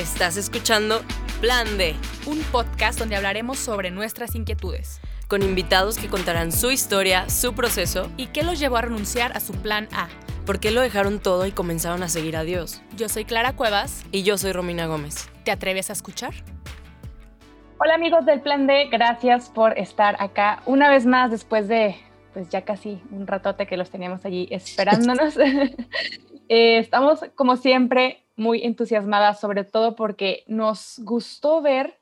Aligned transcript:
Estás 0.00 0.38
escuchando 0.38 1.02
Plan 1.42 1.76
D, 1.76 1.94
un 2.24 2.38
podcast 2.44 2.98
donde 2.98 3.16
hablaremos 3.16 3.58
sobre 3.58 3.90
nuestras 3.90 4.34
inquietudes 4.34 4.98
con 5.28 5.42
invitados 5.42 5.98
que 5.98 6.08
contarán 6.08 6.52
su 6.52 6.70
historia, 6.70 7.28
su 7.28 7.54
proceso 7.54 8.10
y 8.16 8.28
qué 8.28 8.42
los 8.42 8.58
llevó 8.58 8.78
a 8.78 8.80
renunciar 8.80 9.36
a 9.36 9.40
su 9.40 9.52
plan 9.52 9.88
A. 9.92 10.08
¿Por 10.46 10.58
qué 10.58 10.70
lo 10.70 10.80
dejaron 10.80 11.20
todo 11.20 11.44
y 11.44 11.52
comenzaron 11.52 12.02
a 12.02 12.08
seguir 12.08 12.34
a 12.38 12.44
Dios? 12.44 12.80
Yo 12.96 13.10
soy 13.10 13.26
Clara 13.26 13.52
Cuevas. 13.52 14.02
Y 14.10 14.22
yo 14.22 14.38
soy 14.38 14.52
Romina 14.52 14.86
Gómez. 14.86 15.28
¿Te 15.44 15.50
atreves 15.50 15.90
a 15.90 15.92
escuchar? 15.92 16.32
Hola 17.78 17.94
amigos 17.94 18.24
del 18.24 18.40
Plan 18.40 18.66
D, 18.66 18.88
gracias 18.90 19.50
por 19.50 19.78
estar 19.78 20.16
acá 20.18 20.62
una 20.64 20.88
vez 20.88 21.04
más 21.04 21.30
después 21.30 21.68
de 21.68 21.94
pues 22.32 22.48
ya 22.48 22.62
casi 22.62 23.00
un 23.10 23.26
ratote 23.26 23.66
que 23.66 23.76
los 23.76 23.90
teníamos 23.90 24.24
allí 24.24 24.48
esperándonos. 24.50 25.36
Eh, 26.52 26.78
estamos 26.78 27.20
como 27.36 27.54
siempre 27.54 28.24
muy 28.34 28.64
entusiasmadas, 28.64 29.38
sobre 29.38 29.62
todo 29.62 29.94
porque 29.94 30.42
nos 30.48 30.98
gustó 31.04 31.62
ver 31.62 31.96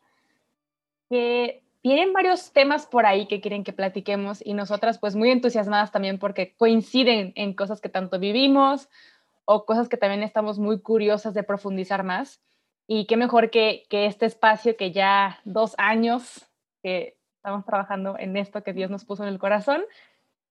que 1.11 1.63
tienen 1.83 2.15
varios 2.15 2.51
temas 2.53 2.87
por 2.87 3.05
ahí 3.05 3.27
que 3.27 3.43
quieren 3.43 3.63
que 3.63 3.75
platiquemos 3.75 4.41
y 4.43 4.55
nosotras 4.55 4.99
pues 4.99 5.17
muy 5.17 5.31
entusiasmadas 5.31 5.93
también 5.93 6.19
porque 6.19 6.55
coinciden 6.57 7.35
en 7.37 7.53
cosas 7.53 7.83
que 7.83 7.91
tanto 7.91 8.19
vivimos 8.19 8.89
o 9.45 9.67
cosas 9.67 9.89
que 9.91 9.99
también 9.99 10.23
estamos 10.23 10.59
muy 10.59 10.81
curiosas 10.81 11.35
de 11.35 11.43
profundizar 11.43 12.03
más. 12.03 12.41
Y 12.87 13.05
qué 13.05 13.19
mejor 13.19 13.51
que, 13.51 13.85
que 13.91 14.07
este 14.07 14.25
espacio 14.25 14.79
que 14.79 14.93
ya 14.93 15.41
dos 15.45 15.75
años 15.77 16.47
que 16.83 17.19
estamos 17.37 17.67
trabajando 17.67 18.17
en 18.19 18.37
esto 18.37 18.63
que 18.63 18.73
Dios 18.73 18.91
nos 18.91 19.05
puso 19.05 19.25
en 19.25 19.29
el 19.29 19.39
corazón 19.39 19.83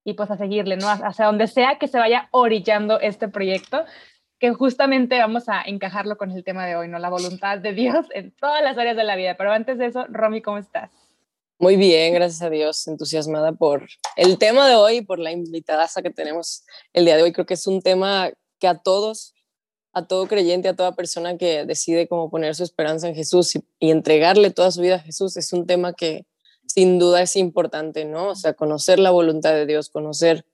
y 0.08 0.14
pues 0.14 0.32
a 0.32 0.38
seguirle, 0.38 0.78
¿no? 0.78 0.88
Hacia 0.88 1.26
donde 1.26 1.48
sea 1.48 1.80
que 1.80 1.90
se 1.90 1.98
vaya 1.98 2.30
orillando 2.32 2.98
este 3.02 3.28
proyecto 3.28 3.84
que 4.40 4.54
justamente 4.54 5.20
vamos 5.20 5.49
a 5.49 5.62
encajarlo 5.64 6.16
con 6.16 6.32
el 6.32 6.46
tema 6.46 6.66
de 6.66 6.77
hoy, 6.77 6.88
¿no? 6.88 6.98
La 6.98 7.10
voluntad 7.10 7.58
de 7.58 7.74
Dios 7.74 8.05
en 8.14 8.32
todas 8.32 8.64
las 8.64 8.77
áreas 8.77 8.96
de 8.96 9.04
la 9.04 9.18
vida. 9.18 9.36
Pero 9.36 9.52
antes 9.52 9.77
de 9.77 9.88
eso, 9.88 10.05
Romy, 10.08 10.41
¿cómo 10.41 10.60
estás? 10.60 10.91
Muy 11.60 11.76
bien, 11.76 12.14
gracias 12.14 12.41
a 12.41 12.49
Dios, 12.49 12.88
entusiasmada 12.88 13.52
por 13.52 13.86
el 14.16 14.38
tema 14.38 14.66
de 14.70 14.76
hoy, 14.76 15.02
por 15.02 15.20
la 15.20 15.34
invitada 15.34 15.90
que 16.02 16.10
tenemos 16.10 16.64
el 16.94 17.04
día 17.04 17.18
de 17.18 17.24
hoy. 17.24 17.34
Creo 17.34 17.46
que 17.46 17.55
es 17.55 17.68
un 17.68 17.82
tema 17.82 18.30
que 18.60 18.70
a 18.70 18.77
todos, 18.77 19.34
a 19.92 20.08
todo 20.08 20.26
creyente, 20.27 20.70
a 20.70 20.76
toda 20.77 20.96
persona 20.96 21.38
que 21.38 21.66
decide 21.66 22.08
cómo 22.08 22.30
poner 22.30 22.55
su 22.55 22.64
esperanza 22.64 23.10
en 23.10 23.16
Jesús 23.16 23.60
y 23.77 23.92
entregarle 23.92 24.52
toda 24.52 24.71
su 24.71 24.80
vida 24.80 24.96
a 24.96 24.99
Jesús, 24.99 25.36
es 25.36 25.52
un 25.52 25.68
tema 25.68 25.92
que 25.92 26.26
sin 26.78 27.00
duda 27.00 27.24
es 27.24 27.36
importante, 27.36 28.06
¿no? 28.06 28.30
O 28.30 28.36
sea, 28.36 28.54
conocer 28.54 29.00
la 29.00 29.10
voluntad 29.10 29.52
de 29.52 29.66
Dios, 29.66 29.90
conocer 29.90 30.46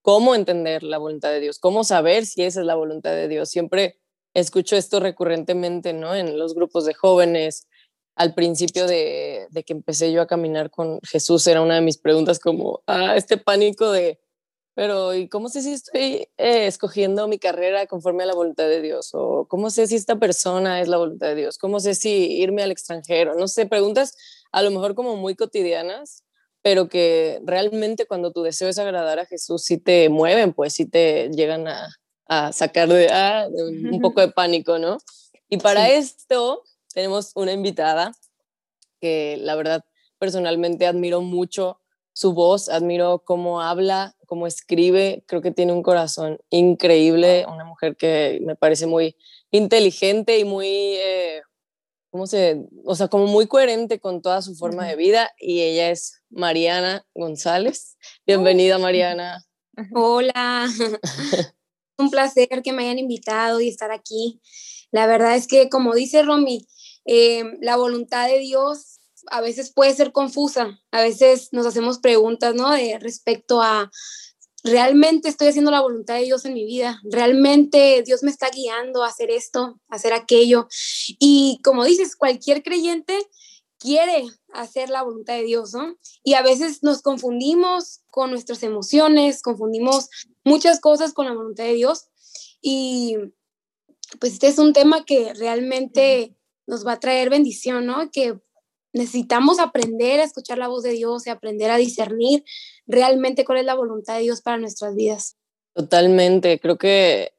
cómo 0.00 0.36
entender 0.36 0.84
la 0.84 0.98
voluntad 0.98 1.30
de 1.30 1.40
Dios, 1.40 1.58
cómo 1.58 1.82
saber 1.82 2.24
si 2.24 2.44
esa 2.44 2.60
es 2.60 2.66
la 2.66 2.76
voluntad 2.76 3.10
de 3.10 3.26
Dios. 3.26 3.48
Siempre 3.48 3.98
escucho 4.32 4.76
esto 4.76 5.00
recurrentemente, 5.00 5.92
¿no? 5.92 6.14
En 6.14 6.38
los 6.38 6.54
grupos 6.54 6.84
de 6.84 6.94
jóvenes. 6.94 7.66
Al 8.14 8.32
principio 8.32 8.86
de, 8.86 9.48
que 9.66 9.72
empecé 9.72 10.12
yo 10.12 10.22
a 10.22 10.28
caminar 10.28 10.70
con 10.70 11.00
Jesús, 11.02 11.44
era 11.48 11.62
una 11.62 11.74
de 11.74 11.80
mis 11.80 11.98
preguntas 11.98 12.38
como, 12.38 12.84
ah, 12.86 13.16
este 13.16 13.36
pánico 13.36 13.90
de, 13.90 14.20
pero 14.76 15.14
¿y 15.14 15.28
cómo 15.28 15.48
sé 15.48 15.62
si 15.62 15.72
estoy 15.72 16.28
eh, 16.36 16.66
escogiendo 16.66 17.26
mi 17.26 17.38
carrera 17.38 17.86
conforme 17.86 18.22
a 18.22 18.26
la 18.26 18.34
voluntad 18.34 18.68
de 18.68 18.82
Dios? 18.82 19.10
¿O 19.14 19.46
cómo 19.48 19.70
sé 19.70 19.88
si 19.88 19.96
esta 19.96 20.18
persona 20.20 20.80
es 20.80 20.86
la 20.86 20.98
voluntad 20.98 21.28
de 21.28 21.34
Dios? 21.34 21.58
¿Cómo 21.58 21.80
sé 21.80 21.94
si 21.94 22.10
irme 22.36 22.62
al 22.62 22.70
extranjero? 22.70 23.34
No 23.34 23.48
sé, 23.48 23.66
preguntas 23.66 24.14
a 24.56 24.62
lo 24.62 24.70
mejor 24.70 24.94
como 24.94 25.16
muy 25.16 25.34
cotidianas, 25.34 26.24
pero 26.62 26.88
que 26.88 27.42
realmente 27.44 28.06
cuando 28.06 28.32
tu 28.32 28.42
deseo 28.42 28.70
es 28.70 28.78
agradar 28.78 29.18
a 29.18 29.26
Jesús, 29.26 29.62
sí 29.62 29.76
te 29.76 30.08
mueven, 30.08 30.54
pues 30.54 30.72
sí 30.72 30.86
te 30.86 31.28
llegan 31.28 31.68
a, 31.68 31.90
a 32.26 32.52
sacar 32.54 32.88
de, 32.88 33.10
ah, 33.12 33.48
un 33.50 34.00
poco 34.00 34.22
de 34.22 34.28
pánico, 34.28 34.78
¿no? 34.78 34.96
Y 35.50 35.58
para 35.58 35.90
esto 35.90 36.62
tenemos 36.94 37.32
una 37.34 37.52
invitada 37.52 38.12
que 38.98 39.36
la 39.40 39.56
verdad 39.56 39.84
personalmente 40.18 40.86
admiro 40.86 41.20
mucho 41.20 41.78
su 42.14 42.32
voz, 42.32 42.70
admiro 42.70 43.24
cómo 43.26 43.60
habla, 43.60 44.16
cómo 44.24 44.46
escribe, 44.46 45.22
creo 45.26 45.42
que 45.42 45.50
tiene 45.50 45.74
un 45.74 45.82
corazón 45.82 46.38
increíble, 46.48 47.44
una 47.46 47.66
mujer 47.66 47.94
que 47.94 48.38
me 48.40 48.56
parece 48.56 48.86
muy 48.86 49.18
inteligente 49.50 50.38
y 50.38 50.44
muy 50.46 50.66
eh, 50.66 51.42
¿cómo 52.16 52.26
se, 52.26 52.64
o 52.86 52.94
sea, 52.94 53.08
como 53.08 53.26
muy 53.26 53.46
coherente 53.46 54.00
con 54.00 54.22
toda 54.22 54.40
su 54.40 54.54
forma 54.54 54.86
de 54.86 54.96
vida 54.96 55.30
y 55.38 55.60
ella 55.60 55.90
es 55.90 56.22
Mariana 56.30 57.06
González. 57.14 57.98
Bienvenida, 58.26 58.78
Mariana. 58.78 59.44
Hola. 59.92 60.66
Un 61.98 62.10
placer 62.10 62.62
que 62.64 62.72
me 62.72 62.84
hayan 62.84 62.98
invitado 62.98 63.60
y 63.60 63.68
estar 63.68 63.90
aquí. 63.90 64.40
La 64.92 65.06
verdad 65.06 65.36
es 65.36 65.46
que, 65.46 65.68
como 65.68 65.94
dice 65.94 66.22
Romy, 66.22 66.66
eh, 67.04 67.44
la 67.60 67.76
voluntad 67.76 68.28
de 68.28 68.38
Dios 68.38 68.98
a 69.26 69.42
veces 69.42 69.70
puede 69.70 69.92
ser 69.92 70.12
confusa. 70.12 70.80
A 70.92 71.02
veces 71.02 71.50
nos 71.52 71.66
hacemos 71.66 71.98
preguntas, 71.98 72.54
¿no? 72.54 72.70
De 72.70 72.98
respecto 72.98 73.60
a 73.60 73.90
realmente 74.66 75.28
estoy 75.28 75.48
haciendo 75.48 75.70
la 75.70 75.80
voluntad 75.80 76.16
de 76.16 76.24
Dios 76.24 76.44
en 76.44 76.54
mi 76.54 76.64
vida, 76.64 77.00
realmente 77.04 78.02
Dios 78.04 78.22
me 78.22 78.30
está 78.30 78.50
guiando 78.50 79.04
a 79.04 79.08
hacer 79.08 79.30
esto, 79.30 79.80
a 79.88 79.96
hacer 79.96 80.12
aquello. 80.12 80.68
Y 81.18 81.60
como 81.62 81.84
dices, 81.84 82.16
cualquier 82.16 82.62
creyente 82.62 83.16
quiere 83.78 84.24
hacer 84.52 84.90
la 84.90 85.02
voluntad 85.02 85.34
de 85.34 85.44
Dios, 85.44 85.72
¿no? 85.72 85.96
Y 86.24 86.34
a 86.34 86.42
veces 86.42 86.82
nos 86.82 87.02
confundimos 87.02 88.00
con 88.10 88.30
nuestras 88.30 88.62
emociones, 88.62 89.42
confundimos 89.42 90.08
muchas 90.44 90.80
cosas 90.80 91.12
con 91.12 91.26
la 91.26 91.34
voluntad 91.34 91.64
de 91.64 91.74
Dios. 91.74 92.06
Y 92.60 93.16
pues 94.18 94.34
este 94.34 94.48
es 94.48 94.58
un 94.58 94.72
tema 94.72 95.04
que 95.04 95.32
realmente 95.34 96.34
nos 96.66 96.86
va 96.86 96.92
a 96.92 97.00
traer 97.00 97.30
bendición, 97.30 97.86
¿no? 97.86 98.10
Que 98.10 98.38
necesitamos 98.96 99.58
aprender 99.60 100.20
a 100.20 100.24
escuchar 100.24 100.58
la 100.58 100.68
voz 100.68 100.82
de 100.82 100.90
Dios 100.90 101.26
y 101.26 101.30
aprender 101.30 101.70
a 101.70 101.76
discernir 101.76 102.44
realmente 102.86 103.44
cuál 103.44 103.58
es 103.58 103.64
la 103.64 103.74
voluntad 103.74 104.16
de 104.16 104.22
Dios 104.22 104.42
para 104.42 104.58
nuestras 104.58 104.94
vidas. 104.94 105.36
Totalmente, 105.74 106.58
creo 106.58 106.78
que 106.78 107.34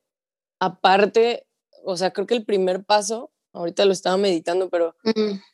aparte, 0.60 1.48
o 1.84 1.98
sea, 1.98 2.12
creo 2.12 2.28
que 2.28 2.36
el 2.36 2.46
primer 2.46 2.84
paso, 2.84 3.32
ahorita 3.54 3.86
lo 3.86 3.92
estaba 3.92 4.18
meditando, 4.18 4.70
pero 4.70 4.96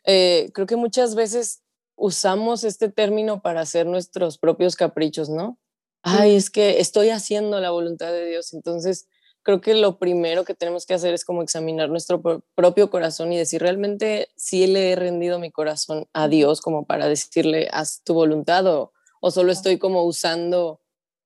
eh, 0.06 0.52
creo 0.54 0.68
que 0.68 0.76
muchas 0.76 1.16
veces 1.16 1.62
usamos 1.96 2.64
este 2.64 2.90
término 2.90 3.42
para 3.42 3.62
hacer 3.62 3.86
nuestros 3.86 4.38
propios 4.38 4.76
caprichos, 4.76 5.30
¿no? 5.30 5.58
Ay, 6.02 6.36
es 6.36 6.50
que 6.50 6.82
estoy 6.82 7.10
haciendo 7.10 7.62
la 7.62 7.70
voluntad 7.70 8.12
de 8.12 8.26
Dios, 8.26 8.54
entonces 8.54 9.08
creo 9.44 9.62
que 9.62 9.76
lo 9.76 10.00
primero 10.00 10.46
que 10.46 10.56
tenemos 10.56 10.86
que 10.86 10.94
hacer 10.94 11.14
es 11.14 11.26
como 11.26 11.42
examinar 11.42 11.90
nuestro 11.90 12.22
propio 12.56 12.90
corazón 12.90 13.32
y 13.32 13.38
decir 13.38 13.62
realmente 13.62 14.30
si 14.36 14.68
le 14.68 14.92
he 14.92 14.96
rendido 14.96 15.40
mi 15.40 15.52
corazón 15.52 16.08
a 16.14 16.28
Dios 16.28 16.62
como 16.62 16.86
para 16.86 17.08
decirle 17.08 17.68
haz 17.72 18.02
tu 18.04 18.14
voluntad 18.14 18.66
o, 18.68 18.94
o 19.20 19.32
solo 19.32 19.52
estoy 19.52 19.78
como 19.78 20.04
usando 20.04 20.82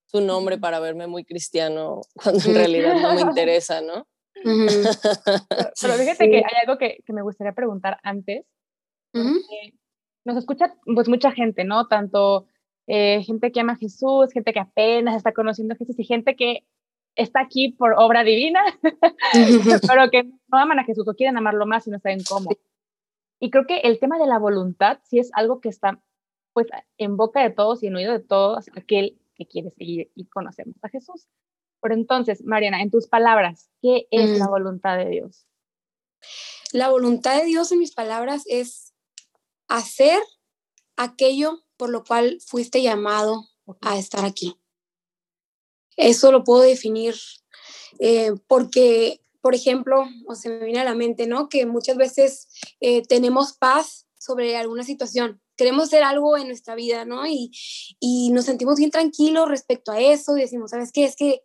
su 0.05 0.21
nombre 0.21 0.57
para 0.57 0.79
verme 0.79 1.07
muy 1.07 1.23
cristiano 1.23 2.01
cuando 2.15 2.43
en 2.49 2.55
realidad 2.55 2.95
no 3.01 3.13
me 3.13 3.21
interesa, 3.29 3.81
¿no? 3.81 4.07
Pero, 4.43 5.93
fíjate 5.93 6.29
que 6.29 6.37
hay 6.37 6.61
algo 6.61 6.77
que, 6.77 6.99
que 7.05 7.13
me 7.13 7.23
gustaría 7.23 7.53
preguntar 7.53 7.97
antes. 8.03 8.45
Nos 10.25 10.37
escucha 10.37 10.75
pues 10.85 11.09
mucha 11.09 11.31
gente, 11.31 11.63
¿no? 11.63 11.87
Tanto 11.87 12.45
eh, 12.85 13.23
gente 13.23 13.51
que 13.51 13.61
ama 13.61 13.73
a 13.73 13.77
Jesús, 13.77 14.31
gente 14.31 14.53
que 14.53 14.59
apenas 14.59 15.15
está 15.15 15.33
conociendo 15.33 15.73
a 15.73 15.77
Jesús 15.77 15.97
y 15.97 16.03
gente 16.03 16.35
que 16.35 16.67
está 17.17 17.41
aquí 17.41 17.69
por 17.69 17.93
obra 17.97 18.23
divina, 18.23 18.61
pero 19.87 20.09
que 20.09 20.23
no 20.47 20.57
aman 20.57 20.79
a 20.79 20.85
Jesús 20.85 21.07
o 21.07 21.13
quieren 21.13 21.37
amarlo 21.37 21.65
más 21.65 21.87
y 21.87 21.91
no 21.91 21.99
saben 21.99 22.23
cómo. 22.27 22.51
Y 23.39 23.49
creo 23.49 23.65
que 23.67 23.79
el 23.79 23.99
tema 23.99 24.17
de 24.17 24.27
la 24.27 24.39
voluntad 24.39 24.99
sí 25.03 25.19
es 25.19 25.29
algo 25.33 25.59
que 25.59 25.69
está 25.69 26.01
pues 26.53 26.67
en 26.97 27.17
boca 27.17 27.43
de 27.43 27.51
todos 27.51 27.83
y 27.83 27.87
en 27.87 27.95
oído 27.95 28.11
de 28.13 28.19
todos 28.19 28.67
aquel 28.75 29.19
que 29.35 29.45
quiere 29.45 29.69
seguir 29.71 30.11
y 30.15 30.25
conocemos 30.25 30.75
a 30.81 30.89
Jesús. 30.89 31.27
Pero 31.81 31.93
entonces, 31.93 32.43
Mariana, 32.43 32.81
en 32.81 32.89
tus 32.89 33.07
palabras, 33.07 33.69
¿qué 33.81 34.07
es 34.09 34.39
la 34.39 34.47
mm. 34.47 34.49
voluntad 34.49 34.97
de 34.97 35.09
Dios? 35.09 35.45
La 36.73 36.89
voluntad 36.89 37.37
de 37.37 37.45
Dios 37.45 37.71
en 37.71 37.79
mis 37.79 37.93
palabras 37.93 38.43
es 38.47 38.93
hacer 39.67 40.19
aquello 40.95 41.63
por 41.77 41.89
lo 41.89 42.03
cual 42.03 42.39
fuiste 42.45 42.81
llamado 42.81 43.45
a 43.81 43.97
estar 43.97 44.25
aquí. 44.25 44.59
Eso 45.97 46.31
lo 46.31 46.43
puedo 46.43 46.61
definir 46.61 47.15
eh, 47.99 48.31
porque, 48.47 49.21
por 49.41 49.55
ejemplo, 49.55 50.05
o 50.27 50.35
se 50.35 50.49
me 50.49 50.63
viene 50.63 50.79
a 50.79 50.85
la 50.85 50.95
mente, 50.95 51.27
¿no? 51.27 51.49
Que 51.49 51.65
muchas 51.65 51.97
veces 51.97 52.47
eh, 52.79 53.01
tenemos 53.01 53.53
paz 53.53 54.07
sobre 54.19 54.55
alguna 54.55 54.83
situación. 54.83 55.41
Queremos 55.55 55.85
hacer 55.85 56.03
algo 56.03 56.37
en 56.37 56.47
nuestra 56.47 56.75
vida, 56.75 57.05
¿no? 57.05 57.25
Y, 57.25 57.51
y 57.99 58.29
nos 58.31 58.45
sentimos 58.45 58.77
bien 58.77 58.91
tranquilos 58.91 59.49
respecto 59.49 59.91
a 59.91 59.99
eso 59.99 60.33
decimos, 60.33 60.71
¿sabes 60.71 60.91
qué? 60.91 61.05
Es 61.05 61.15
que 61.15 61.41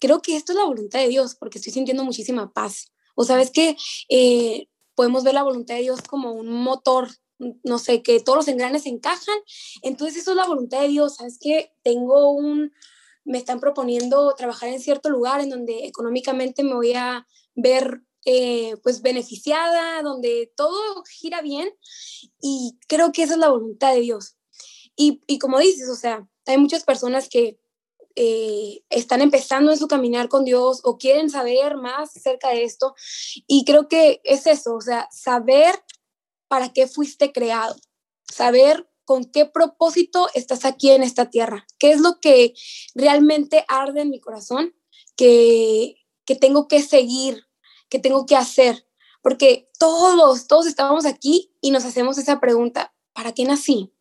creo 0.00 0.22
que 0.22 0.36
esto 0.36 0.52
es 0.52 0.58
la 0.58 0.64
voluntad 0.64 1.00
de 1.00 1.08
Dios 1.08 1.34
porque 1.34 1.58
estoy 1.58 1.72
sintiendo 1.72 2.04
muchísima 2.04 2.52
paz. 2.52 2.92
O 3.14 3.24
sabes 3.24 3.50
que 3.50 3.76
eh, 4.08 4.68
podemos 4.94 5.24
ver 5.24 5.34
la 5.34 5.42
voluntad 5.42 5.74
de 5.74 5.82
Dios 5.82 6.00
como 6.02 6.32
un 6.32 6.48
motor 6.48 7.08
no 7.64 7.78
sé, 7.78 8.02
que 8.02 8.20
todos 8.20 8.36
los 8.36 8.48
engranes 8.48 8.86
encajan. 8.86 9.38
Entonces 9.82 10.18
eso 10.18 10.32
es 10.32 10.36
la 10.36 10.46
voluntad 10.46 10.82
de 10.82 10.88
Dios, 10.88 11.16
¿sabes? 11.16 11.38
Que 11.40 11.72
tengo 11.82 12.30
un, 12.32 12.72
me 13.24 13.38
están 13.38 13.60
proponiendo 13.60 14.34
trabajar 14.36 14.68
en 14.70 14.80
cierto 14.80 15.10
lugar 15.10 15.40
en 15.40 15.50
donde 15.50 15.86
económicamente 15.86 16.62
me 16.62 16.74
voy 16.74 16.94
a 16.94 17.26
ver 17.54 18.02
eh, 18.24 18.76
pues 18.82 19.02
beneficiada, 19.02 20.02
donde 20.02 20.52
todo 20.56 21.02
gira 21.04 21.40
bien 21.40 21.70
y 22.40 22.78
creo 22.86 23.12
que 23.12 23.22
esa 23.22 23.34
es 23.34 23.38
la 23.38 23.48
voluntad 23.48 23.94
de 23.94 24.00
Dios. 24.00 24.36
Y, 24.96 25.20
y 25.26 25.38
como 25.38 25.58
dices, 25.58 25.88
o 25.88 25.96
sea, 25.96 26.28
hay 26.46 26.58
muchas 26.58 26.84
personas 26.84 27.28
que 27.28 27.58
eh, 28.16 28.82
están 28.90 29.22
empezando 29.22 29.70
en 29.70 29.78
su 29.78 29.88
caminar 29.88 30.28
con 30.28 30.44
Dios 30.44 30.80
o 30.82 30.98
quieren 30.98 31.30
saber 31.30 31.76
más 31.76 32.16
acerca 32.16 32.50
de 32.50 32.64
esto. 32.64 32.94
Y 33.46 33.64
creo 33.64 33.88
que 33.88 34.20
es 34.24 34.46
eso, 34.46 34.74
o 34.74 34.80
sea, 34.80 35.08
saber 35.10 35.74
para 36.48 36.72
qué 36.72 36.86
fuiste 36.86 37.32
creado, 37.32 37.76
saber 38.30 38.89
con 39.10 39.24
qué 39.24 39.44
propósito 39.44 40.28
estás 40.34 40.64
aquí 40.64 40.92
en 40.92 41.02
esta 41.02 41.30
tierra, 41.30 41.66
qué 41.80 41.90
es 41.90 42.00
lo 42.00 42.20
que 42.20 42.54
realmente 42.94 43.64
arde 43.66 44.02
en 44.02 44.10
mi 44.10 44.20
corazón, 44.20 44.72
que, 45.16 45.96
que 46.24 46.36
tengo 46.36 46.68
que 46.68 46.80
seguir, 46.80 47.42
que 47.88 47.98
tengo 47.98 48.24
que 48.24 48.36
hacer, 48.36 48.86
porque 49.20 49.68
todos, 49.80 50.46
todos 50.46 50.68
estamos 50.68 51.06
aquí 51.06 51.52
y 51.60 51.72
nos 51.72 51.84
hacemos 51.86 52.18
esa 52.18 52.38
pregunta, 52.38 52.94
¿para 53.12 53.32
qué 53.32 53.42
nací? 53.42 53.92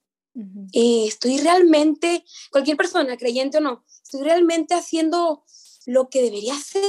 Eh, 0.74 1.06
¿Estoy 1.08 1.40
realmente, 1.40 2.24
cualquier 2.52 2.78
persona, 2.78 3.18
creyente 3.18 3.58
o 3.58 3.62
no, 3.62 3.84
estoy 4.04 4.22
realmente 4.22 4.76
haciendo 4.76 5.44
lo 5.88 6.10
que 6.10 6.22
debería 6.22 6.54
hacer? 6.54 6.84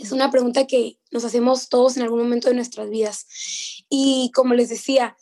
Es 0.00 0.10
una 0.10 0.32
pregunta 0.32 0.66
que 0.66 0.98
nos 1.12 1.24
hacemos 1.24 1.68
todos 1.68 1.96
en 1.96 2.02
algún 2.02 2.18
momento 2.18 2.48
de 2.48 2.56
nuestras 2.56 2.90
vidas. 2.90 3.26
Y 3.88 4.32
como 4.34 4.54
les 4.54 4.68
decía, 4.68 5.16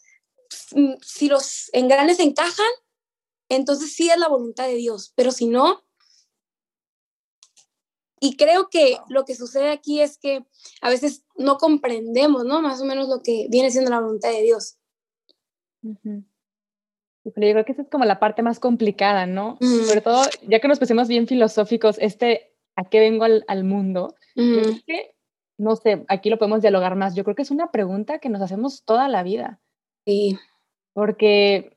si 1.03 1.29
los 1.29 1.71
engranes 1.73 2.21
encajan, 2.21 2.71
entonces 3.49 3.93
sí 3.95 4.11
es 4.11 4.19
la 4.19 4.29
voluntad 4.29 4.67
de 4.67 4.77
Dios, 4.77 5.13
pero 5.17 5.33
si 5.33 5.47
no, 5.47 5.83
y 8.21 8.37
creo 8.37 8.69
que 8.69 8.99
lo 9.09 9.25
que 9.25 9.35
sucede 9.35 9.71
aquí 9.71 10.01
es 10.01 10.19
que 10.19 10.45
a 10.83 10.91
veces 10.91 11.25
no 11.37 11.57
comprendemos, 11.57 12.45
¿no? 12.45 12.61
Más 12.61 12.81
o 12.83 12.85
menos 12.85 13.09
lo 13.09 13.23
que 13.23 13.47
viene 13.49 13.71
siendo 13.71 13.91
la 13.91 14.01
voluntad 14.01 14.31
de 14.31 14.43
Dios. 14.43 14.77
Yo 17.25 17.33
creo 17.33 17.65
que 17.65 17.73
esa 17.73 17.83
es 17.83 17.89
como 17.89 18.05
la 18.05 18.21
parte 18.21 18.43
más 18.43 18.61
complicada, 18.61 19.25
¿no? 19.27 19.57
Sobre 19.61 20.03
todo, 20.03 20.23
ya 20.47 20.61
que 20.61 20.69
nos 20.69 20.79
pusimos 20.79 21.09
bien 21.09 21.27
filosóficos, 21.27 21.97
este, 21.99 22.55
¿a 22.77 22.85
qué 22.91 23.01
vengo 23.01 23.25
al, 23.25 23.45
al 23.49 23.65
mundo? 23.65 24.15
que, 24.35 25.15
no 25.57 25.77
sé, 25.77 26.05
aquí 26.09 26.29
lo 26.29 26.39
podemos 26.39 26.61
dialogar 26.61 26.97
más. 26.97 27.15
Yo 27.15 27.25
creo 27.25 27.35
que 27.35 27.43
es 27.43 27.51
una 27.51 27.71
pregunta 27.71 28.19
que 28.19 28.29
nos 28.29 28.43
hacemos 28.43 28.85
toda 28.85 29.09
la 29.09 29.23
vida. 29.23 29.61
Sí. 30.07 30.39
Porque 30.93 31.77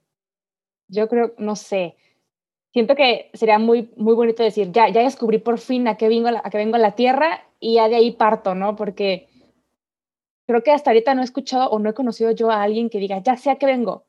yo 0.88 1.08
creo, 1.08 1.34
no 1.38 1.56
sé, 1.56 1.96
siento 2.72 2.96
que 2.96 3.30
sería 3.34 3.60
muy, 3.60 3.92
muy 3.96 4.16
bonito 4.16 4.44
decir, 4.44 4.72
ya, 4.72 4.90
ya 4.90 5.02
descubrí 5.02 5.38
por 5.38 5.60
fin 5.60 5.88
a 5.88 5.96
qué, 5.96 6.08
vengo 6.08 6.28
a, 6.28 6.32
la, 6.32 6.42
qué 6.42 6.58
vengo 6.58 6.76
a 6.76 6.80
la 6.80 6.96
Tierra 6.96 7.48
y 7.60 7.76
ya 7.76 7.88
de 7.88 7.96
ahí 7.96 8.12
parto, 8.12 8.56
¿no? 8.56 8.76
Porque 8.76 9.30
creo 10.48 10.64
que 10.64 10.72
hasta 10.72 10.90
ahorita 10.90 11.14
no 11.14 11.22
he 11.22 11.26
escuchado 11.26 11.70
o 11.70 11.80
no 11.80 11.90
he 11.90 11.94
conocido 11.94 12.32
yo 12.32 12.52
a 12.52 12.64
alguien 12.64 12.90
que 12.90 13.00
diga, 13.00 13.20
ya 13.20 13.38
sé 13.38 13.52
a 13.52 13.58
qué 13.58 13.66
vengo. 13.66 14.06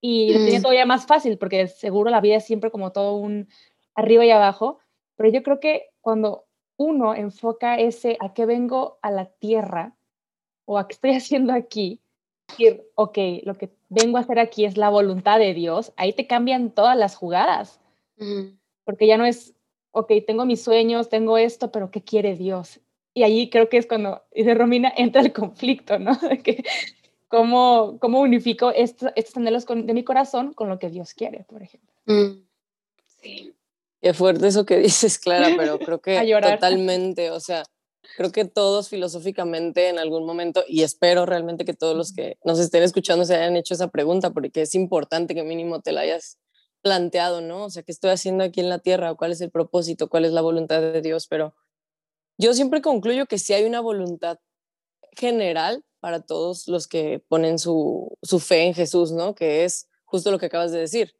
Y 0.00 0.34
lo 0.34 0.44
tiene 0.44 0.60
todavía 0.60 0.84
más 0.84 1.06
fácil, 1.06 1.38
porque 1.38 1.66
seguro 1.66 2.10
la 2.10 2.20
vida 2.20 2.36
es 2.36 2.44
siempre 2.44 2.70
como 2.70 2.92
todo 2.92 3.16
un 3.16 3.48
arriba 3.94 4.26
y 4.26 4.30
abajo, 4.30 4.78
pero 5.16 5.30
yo 5.30 5.42
creo 5.42 5.60
que 5.60 5.86
cuando 6.02 6.44
uno 6.76 7.14
enfoca 7.14 7.76
ese 7.76 8.18
a 8.20 8.34
qué 8.34 8.44
vengo 8.44 8.98
a 9.00 9.10
la 9.10 9.26
Tierra 9.26 9.96
o 10.66 10.78
a 10.78 10.88
qué 10.88 10.92
estoy 10.92 11.10
haciendo 11.14 11.54
aquí, 11.54 12.02
decir, 12.48 12.84
ok, 12.94 13.18
lo 13.44 13.54
que 13.54 13.70
vengo 13.88 14.18
a 14.18 14.20
hacer 14.20 14.38
aquí 14.38 14.64
es 14.64 14.76
la 14.76 14.90
voluntad 14.90 15.38
de 15.38 15.54
Dios, 15.54 15.92
ahí 15.96 16.12
te 16.12 16.26
cambian 16.26 16.70
todas 16.70 16.96
las 16.96 17.16
jugadas 17.16 17.80
porque 18.84 19.06
ya 19.06 19.16
no 19.16 19.24
es, 19.24 19.54
ok, 19.90 20.12
tengo 20.26 20.44
mis 20.44 20.62
sueños, 20.62 21.08
tengo 21.08 21.38
esto, 21.38 21.72
pero 21.72 21.90
¿qué 21.90 22.02
quiere 22.02 22.36
Dios? 22.36 22.80
Y 23.14 23.22
allí 23.22 23.50
creo 23.50 23.68
que 23.68 23.78
es 23.78 23.86
cuando, 23.86 24.22
dice 24.34 24.54
Romina, 24.54 24.92
entra 24.96 25.22
el 25.22 25.32
conflicto, 25.32 25.98
¿no? 25.98 26.14
De 26.16 26.38
que, 26.38 26.64
¿cómo, 27.28 27.98
¿Cómo 28.00 28.20
unifico 28.20 28.70
estos, 28.70 29.10
estos 29.16 29.36
anhelos 29.36 29.66
de 29.66 29.94
mi 29.94 30.04
corazón 30.04 30.52
con 30.52 30.68
lo 30.68 30.78
que 30.78 30.90
Dios 30.90 31.14
quiere, 31.14 31.44
por 31.44 31.62
ejemplo? 31.62 31.92
Mm, 32.06 32.44
sí. 33.06 33.54
Qué 34.00 34.12
fuerte 34.12 34.46
eso 34.46 34.66
que 34.66 34.78
dices, 34.78 35.18
Clara, 35.18 35.48
pero 35.56 35.78
creo 35.78 36.00
que 36.02 36.38
totalmente, 36.42 37.30
o 37.30 37.40
sea, 37.40 37.62
creo 38.16 38.32
que 38.32 38.44
todos 38.44 38.88
filosóficamente 38.88 39.88
en 39.88 39.98
algún 39.98 40.24
momento, 40.24 40.64
y 40.68 40.82
espero 40.82 41.26
realmente 41.26 41.64
que 41.64 41.74
todos 41.74 41.96
los 41.96 42.12
que 42.12 42.38
nos 42.44 42.58
estén 42.58 42.82
escuchando 42.82 43.24
se 43.24 43.34
hayan 43.34 43.56
hecho 43.56 43.74
esa 43.74 43.88
pregunta, 43.88 44.30
porque 44.30 44.62
es 44.62 44.74
importante 44.74 45.34
que 45.34 45.42
mínimo 45.42 45.80
te 45.80 45.92
la 45.92 46.02
hayas 46.02 46.38
planteado, 46.82 47.40
¿no? 47.40 47.64
O 47.64 47.70
sea, 47.70 47.82
¿qué 47.82 47.92
estoy 47.92 48.10
haciendo 48.10 48.44
aquí 48.44 48.60
en 48.60 48.68
la 48.68 48.78
tierra? 48.78 49.14
¿Cuál 49.14 49.32
es 49.32 49.40
el 49.40 49.50
propósito? 49.50 50.08
¿Cuál 50.08 50.24
es 50.24 50.32
la 50.32 50.42
voluntad 50.42 50.80
de 50.80 51.00
Dios? 51.00 51.26
Pero 51.26 51.54
yo 52.38 52.52
siempre 52.54 52.82
concluyo 52.82 53.26
que 53.26 53.38
sí 53.38 53.52
hay 53.54 53.64
una 53.64 53.80
voluntad 53.80 54.38
general 55.12 55.84
para 56.00 56.20
todos 56.20 56.68
los 56.68 56.86
que 56.86 57.24
ponen 57.28 57.58
su, 57.58 58.16
su 58.22 58.38
fe 58.38 58.66
en 58.66 58.74
Jesús, 58.74 59.12
¿no? 59.12 59.34
Que 59.34 59.64
es 59.64 59.88
justo 60.04 60.30
lo 60.30 60.38
que 60.38 60.46
acabas 60.46 60.72
de 60.72 60.80
decir. 60.80 61.14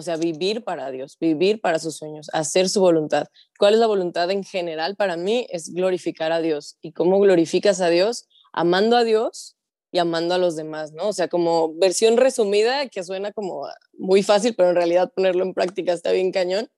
O 0.00 0.02
sea, 0.02 0.16
vivir 0.16 0.64
para 0.64 0.90
Dios, 0.90 1.18
vivir 1.20 1.60
para 1.60 1.78
sus 1.78 1.96
sueños, 1.96 2.30
hacer 2.32 2.70
su 2.70 2.80
voluntad. 2.80 3.28
¿Cuál 3.58 3.74
es 3.74 3.80
la 3.80 3.86
voluntad 3.86 4.30
en 4.30 4.44
general? 4.44 4.96
Para 4.96 5.18
mí 5.18 5.46
es 5.50 5.74
glorificar 5.74 6.32
a 6.32 6.40
Dios. 6.40 6.78
¿Y 6.80 6.92
cómo 6.92 7.20
glorificas 7.20 7.82
a 7.82 7.90
Dios? 7.90 8.26
Amando 8.50 8.96
a 8.96 9.04
Dios 9.04 9.58
y 9.92 9.98
amando 9.98 10.34
a 10.34 10.38
los 10.38 10.56
demás, 10.56 10.92
¿no? 10.92 11.08
O 11.08 11.12
sea, 11.12 11.28
como 11.28 11.74
versión 11.74 12.16
resumida, 12.16 12.88
que 12.88 13.04
suena 13.04 13.30
como 13.30 13.68
muy 13.92 14.22
fácil, 14.22 14.54
pero 14.56 14.70
en 14.70 14.76
realidad 14.76 15.12
ponerlo 15.14 15.44
en 15.44 15.52
práctica 15.52 15.92
está 15.92 16.12
bien 16.12 16.32
cañón. 16.32 16.70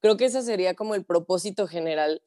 Creo 0.00 0.16
que 0.16 0.24
ese 0.24 0.42
sería 0.42 0.74
como 0.74 0.96
el 0.96 1.04
propósito 1.04 1.68
general 1.68 2.22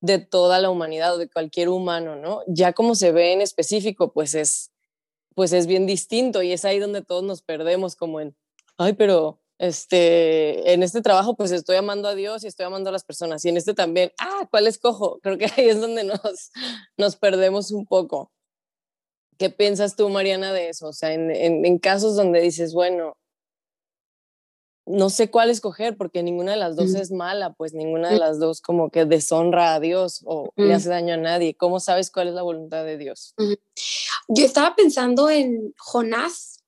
de 0.00 0.18
toda 0.18 0.58
la 0.58 0.68
humanidad 0.68 1.14
o 1.14 1.18
de 1.18 1.30
cualquier 1.30 1.68
humano, 1.68 2.16
¿no? 2.16 2.40
Ya 2.48 2.72
como 2.72 2.96
se 2.96 3.12
ve 3.12 3.34
en 3.34 3.40
específico, 3.40 4.12
pues 4.12 4.34
es, 4.34 4.72
pues 5.36 5.52
es 5.52 5.68
bien 5.68 5.86
distinto 5.86 6.42
y 6.42 6.50
es 6.50 6.64
ahí 6.64 6.80
donde 6.80 7.02
todos 7.02 7.22
nos 7.22 7.42
perdemos 7.42 7.94
como 7.94 8.20
en, 8.20 8.34
ay, 8.78 8.94
pero 8.94 9.41
este, 9.62 10.72
en 10.72 10.82
este 10.82 11.02
trabajo 11.02 11.36
pues 11.36 11.52
estoy 11.52 11.76
amando 11.76 12.08
a 12.08 12.16
Dios 12.16 12.42
y 12.42 12.48
estoy 12.48 12.66
amando 12.66 12.88
a 12.88 12.92
las 12.92 13.04
personas 13.04 13.44
y 13.44 13.48
en 13.48 13.56
este 13.56 13.74
también, 13.74 14.10
ah, 14.18 14.48
¿cuál 14.50 14.66
escojo? 14.66 15.20
Creo 15.22 15.38
que 15.38 15.44
ahí 15.44 15.68
es 15.68 15.80
donde 15.80 16.02
nos, 16.04 16.50
nos 16.96 17.14
perdemos 17.14 17.70
un 17.70 17.86
poco. 17.86 18.32
¿Qué 19.38 19.50
piensas 19.50 19.94
tú, 19.94 20.08
Mariana, 20.08 20.52
de 20.52 20.68
eso? 20.68 20.88
O 20.88 20.92
sea, 20.92 21.12
en, 21.14 21.30
en, 21.30 21.78
casos 21.78 22.16
donde 22.16 22.40
dices, 22.40 22.74
bueno, 22.74 23.16
no 24.84 25.10
sé 25.10 25.30
cuál 25.30 25.48
escoger 25.48 25.96
porque 25.96 26.24
ninguna 26.24 26.52
de 26.52 26.58
las 26.58 26.74
dos 26.74 26.94
es 26.96 27.12
mala, 27.12 27.52
pues 27.52 27.72
ninguna 27.72 28.10
de 28.10 28.18
las 28.18 28.40
dos 28.40 28.60
como 28.60 28.90
que 28.90 29.04
deshonra 29.04 29.74
a 29.74 29.80
Dios 29.80 30.22
o 30.24 30.52
le 30.56 30.74
hace 30.74 30.88
daño 30.88 31.14
a 31.14 31.18
nadie. 31.18 31.54
¿Cómo 31.54 31.78
sabes 31.78 32.10
cuál 32.10 32.28
es 32.28 32.34
la 32.34 32.42
voluntad 32.42 32.84
de 32.84 32.98
Dios? 32.98 33.36
Yo 34.26 34.44
estaba 34.44 34.74
pensando 34.74 35.30
en 35.30 35.72
Jonás. 35.78 36.64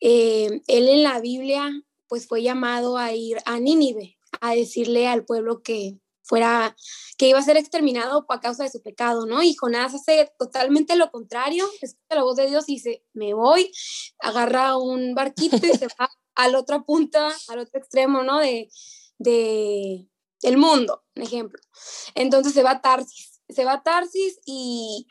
Eh, 0.00 0.60
él 0.66 0.88
en 0.90 1.02
la 1.02 1.20
Biblia 1.20 1.72
pues 2.08 2.26
fue 2.26 2.42
llamado 2.42 2.98
a 2.98 3.12
ir 3.12 3.38
a 3.44 3.58
Nínive 3.58 4.16
a 4.40 4.54
decirle 4.54 5.08
al 5.08 5.24
pueblo 5.24 5.62
que 5.62 5.98
fuera, 6.22 6.76
que 7.16 7.28
iba 7.28 7.38
a 7.38 7.42
ser 7.42 7.56
exterminado 7.56 8.26
a 8.28 8.40
causa 8.40 8.64
de 8.64 8.70
su 8.70 8.82
pecado, 8.82 9.26
¿no? 9.26 9.42
Y 9.42 9.54
Jonás 9.54 9.94
hace 9.94 10.32
totalmente 10.38 10.96
lo 10.96 11.10
contrario, 11.10 11.68
escucha 11.80 12.16
la 12.16 12.24
voz 12.24 12.36
de 12.36 12.48
Dios 12.48 12.68
y 12.68 12.74
dice, 12.74 13.04
me 13.14 13.32
voy, 13.32 13.70
agarra 14.18 14.76
un 14.76 15.14
barquito 15.14 15.56
y 15.56 15.78
se 15.78 15.86
va 16.00 16.10
a 16.34 16.48
la 16.48 16.58
otra 16.58 16.82
punta, 16.82 17.32
al 17.48 17.60
otro 17.60 17.78
extremo, 17.78 18.22
¿no? 18.24 18.40
De, 18.40 18.68
de 19.18 20.08
el 20.42 20.56
mundo, 20.58 21.04
un 21.14 21.22
ejemplo. 21.22 21.60
Entonces 22.14 22.52
se 22.52 22.62
va 22.62 22.72
a 22.72 22.80
Tarsis, 22.82 23.40
se 23.48 23.64
va 23.64 23.74
a 23.74 23.82
Tarsis 23.82 24.38
y, 24.44 25.06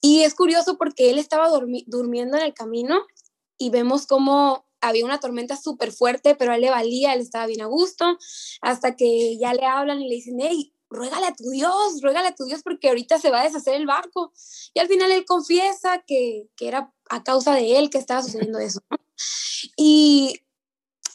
y 0.00 0.22
es 0.22 0.34
curioso 0.34 0.78
porque 0.78 1.10
él 1.10 1.18
estaba 1.18 1.48
durmiendo 1.86 2.36
en 2.36 2.42
el 2.44 2.54
camino 2.54 3.04
y 3.58 3.70
vemos 3.70 4.06
cómo 4.06 4.66
había 4.82 5.04
una 5.04 5.20
tormenta 5.20 5.56
súper 5.56 5.92
fuerte, 5.92 6.34
pero 6.34 6.52
a 6.52 6.56
él 6.56 6.60
le 6.60 6.70
valía, 6.70 7.14
él 7.14 7.20
estaba 7.20 7.46
bien 7.46 7.62
a 7.62 7.66
gusto, 7.66 8.18
hasta 8.60 8.96
que 8.96 9.38
ya 9.38 9.54
le 9.54 9.64
hablan 9.64 10.02
y 10.02 10.08
le 10.08 10.16
dicen, 10.16 10.36
hey, 10.40 10.74
ruégale 10.90 11.26
a 11.26 11.34
tu 11.34 11.48
Dios, 11.48 12.02
ruégale 12.02 12.28
a 12.28 12.34
tu 12.34 12.44
Dios 12.44 12.62
porque 12.62 12.88
ahorita 12.88 13.18
se 13.18 13.30
va 13.30 13.40
a 13.40 13.44
deshacer 13.44 13.74
el 13.74 13.86
barco. 13.86 14.32
Y 14.74 14.80
al 14.80 14.88
final 14.88 15.10
él 15.10 15.24
confiesa 15.24 16.04
que, 16.06 16.48
que 16.56 16.68
era 16.68 16.92
a 17.08 17.22
causa 17.22 17.54
de 17.54 17.78
él 17.78 17.88
que 17.88 17.98
estaba 17.98 18.22
sucediendo 18.22 18.58
eso. 18.58 18.80
Y 19.76 20.40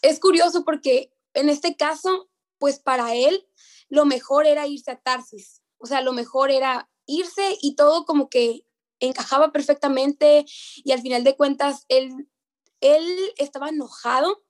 es 0.01 0.19
curioso 0.19 0.63
porque 0.63 1.11
en 1.33 1.49
este 1.49 1.75
caso, 1.75 2.29
pues 2.57 2.79
para 2.79 3.13
él 3.13 3.47
lo 3.89 4.05
mejor 4.05 4.47
era 4.47 4.65
irse 4.65 4.91
a 4.91 4.99
Tarsis, 4.99 5.61
o 5.77 5.85
sea, 5.85 6.01
lo 6.01 6.13
mejor 6.13 6.51
era 6.51 6.89
irse 7.05 7.57
y 7.61 7.75
todo 7.75 8.05
como 8.05 8.29
que 8.29 8.65
encajaba 8.99 9.51
perfectamente 9.51 10.45
y 10.75 10.91
al 10.91 11.01
final 11.01 11.23
de 11.23 11.35
cuentas 11.35 11.85
él 11.87 12.27
él 12.81 13.33
estaba 13.37 13.69
enojado 13.69 14.43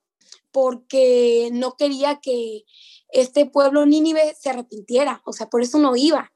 porque 0.52 1.50
no 1.52 1.76
quería 1.76 2.20
que 2.20 2.64
este 3.10 3.46
pueblo 3.46 3.86
Nínive 3.86 4.36
se 4.38 4.50
arrepintiera, 4.50 5.22
o 5.24 5.32
sea, 5.32 5.48
por 5.48 5.62
eso 5.62 5.78
no 5.78 5.96
iba. 5.96 6.32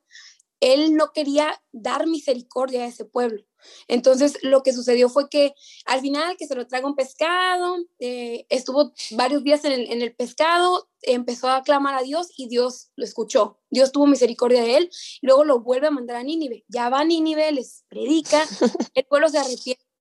Él 0.61 0.95
no 0.95 1.13
quería 1.13 1.61
dar 1.73 2.07
misericordia 2.07 2.85
a 2.85 2.87
ese 2.87 3.05
pueblo. 3.05 3.45
Entonces, 3.89 4.39
lo 4.43 4.63
que 4.63 4.73
sucedió 4.73 5.09
fue 5.09 5.29
que 5.29 5.55
al 5.87 6.01
final 6.01 6.37
que 6.37 6.47
se 6.47 6.55
lo 6.55 6.67
traga 6.67 6.87
un 6.87 6.95
pescado, 6.95 7.79
eh, 7.99 8.47
estuvo 8.49 8.93
varios 9.13 9.43
días 9.43 9.65
en 9.65 9.73
el, 9.73 9.91
en 9.91 10.03
el, 10.03 10.15
pescado, 10.15 10.89
empezó 11.03 11.49
a 11.49 11.63
clamar 11.63 11.95
a 11.95 12.03
Dios 12.03 12.29
y 12.37 12.49
Dios 12.49 12.91
lo 12.97 13.05
escuchó. 13.05 13.59
Dios 13.71 13.93
tuvo 13.93 14.07
misericordia 14.07 14.63
de 14.63 14.77
él, 14.77 14.91
y 15.21 15.27
luego 15.27 15.45
lo 15.45 15.61
vuelve 15.61 15.89
a 15.89 15.93
mandar 15.93 16.17
a 16.17 16.23
Nínive. 16.23 16.65
Ya 16.69 16.89
va 16.89 17.01
a 17.01 17.05
Nínive, 17.05 17.51
les 17.53 17.85
predica, 17.89 18.45
el 18.95 19.05
pueblo 19.05 19.29
se 19.29 19.39
arrepiente. 19.39 19.92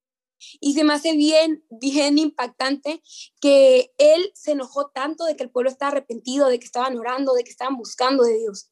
Y 0.60 0.74
se 0.74 0.84
me 0.84 0.94
hace 0.94 1.16
bien, 1.16 1.64
bien 1.70 2.18
impactante 2.18 3.02
que 3.40 3.92
él 3.98 4.30
se 4.34 4.52
enojó 4.52 4.90
tanto 4.90 5.24
de 5.24 5.36
que 5.36 5.44
el 5.44 5.50
pueblo 5.50 5.70
estaba 5.70 5.92
arrepentido, 5.92 6.48
de 6.48 6.58
que 6.58 6.66
estaban 6.66 6.98
orando, 6.98 7.34
de 7.34 7.44
que 7.44 7.50
estaban 7.50 7.76
buscando 7.76 8.24
de 8.24 8.38
Dios. 8.38 8.70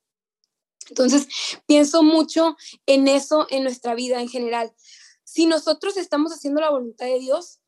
Entonces, 0.89 1.27
pienso 1.67 2.03
mucho 2.03 2.57
en 2.87 3.09
eso 3.09 3.47
en 3.51 3.63
nuestra 3.63 3.95
vida 3.95 4.21
en 4.21 4.29
general. 4.29 4.73
Si 5.25 5.47
nosotros 5.47 5.97
estamos 5.97 6.33
haciendo 6.33 6.61
la 6.61 6.71
voluntad 6.71 7.07
de 7.07 7.21
Dios, 7.21 7.61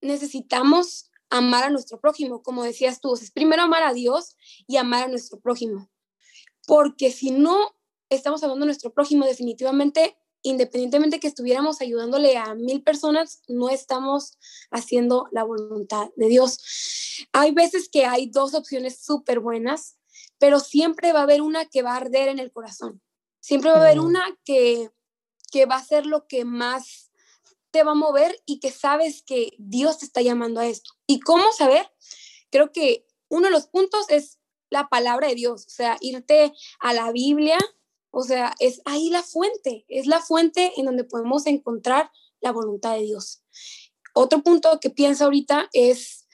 necesitamos 0.00 1.10
amar 1.30 1.64
a 1.64 1.70
nuestro 1.70 1.98
prójimo, 1.98 2.42
como 2.42 2.62
decías 2.62 3.00
tú, 3.00 3.14
es 3.14 3.30
primero 3.30 3.62
amar 3.62 3.82
a 3.84 3.94
Dios 3.94 4.36
y 4.66 4.76
amar 4.76 5.04
a 5.04 5.08
nuestro 5.08 5.40
prójimo. 5.40 5.90
Porque 6.66 7.10
si 7.10 7.30
no 7.30 7.74
estamos 8.10 8.42
amando 8.42 8.64
a 8.64 8.66
nuestro 8.66 8.92
prójimo, 8.92 9.24
definitivamente, 9.24 10.18
independientemente 10.42 11.20
que 11.20 11.28
estuviéramos 11.28 11.80
ayudándole 11.80 12.36
a 12.36 12.54
mil 12.54 12.82
personas, 12.82 13.42
no 13.48 13.70
estamos 13.70 14.38
haciendo 14.70 15.28
la 15.32 15.44
voluntad 15.44 16.08
de 16.16 16.28
Dios. 16.28 17.26
Hay 17.32 17.52
veces 17.52 17.88
que 17.88 18.06
hay 18.06 18.26
dos 18.26 18.54
opciones 18.54 19.04
súper 19.04 19.40
buenas 19.40 19.96
pero 20.42 20.58
siempre 20.58 21.12
va 21.12 21.20
a 21.20 21.22
haber 21.22 21.40
una 21.40 21.66
que 21.66 21.82
va 21.82 21.92
a 21.92 21.98
arder 21.98 22.26
en 22.26 22.40
el 22.40 22.50
corazón. 22.50 23.00
Siempre 23.38 23.70
va 23.70 23.76
a 23.76 23.82
haber 23.82 24.00
una 24.00 24.36
que, 24.44 24.90
que 25.52 25.66
va 25.66 25.76
a 25.76 25.84
ser 25.84 26.04
lo 26.04 26.26
que 26.26 26.44
más 26.44 27.12
te 27.70 27.84
va 27.84 27.92
a 27.92 27.94
mover 27.94 28.42
y 28.44 28.58
que 28.58 28.72
sabes 28.72 29.22
que 29.22 29.52
Dios 29.58 29.98
te 29.98 30.04
está 30.04 30.20
llamando 30.20 30.58
a 30.58 30.66
esto. 30.66 30.94
¿Y 31.06 31.20
cómo 31.20 31.44
saber? 31.52 31.88
Creo 32.50 32.72
que 32.72 33.06
uno 33.28 33.46
de 33.46 33.52
los 33.52 33.68
puntos 33.68 34.06
es 34.08 34.40
la 34.68 34.88
palabra 34.88 35.28
de 35.28 35.36
Dios, 35.36 35.64
o 35.68 35.70
sea, 35.70 35.96
irte 36.00 36.52
a 36.80 36.92
la 36.92 37.12
Biblia, 37.12 37.58
o 38.12 38.22
sea, 38.22 38.54
es 38.60 38.80
ahí 38.84 39.10
la 39.10 39.24
fuente, 39.24 39.84
es 39.88 40.06
la 40.06 40.20
fuente 40.20 40.72
en 40.76 40.86
donde 40.86 41.02
podemos 41.02 41.46
encontrar 41.46 42.12
la 42.40 42.52
voluntad 42.52 42.94
de 42.94 43.02
Dios. 43.02 43.42
Otro 44.14 44.42
punto 44.42 44.78
que 44.80 44.90
pienso 44.90 45.24
ahorita 45.24 45.68
es 45.72 46.28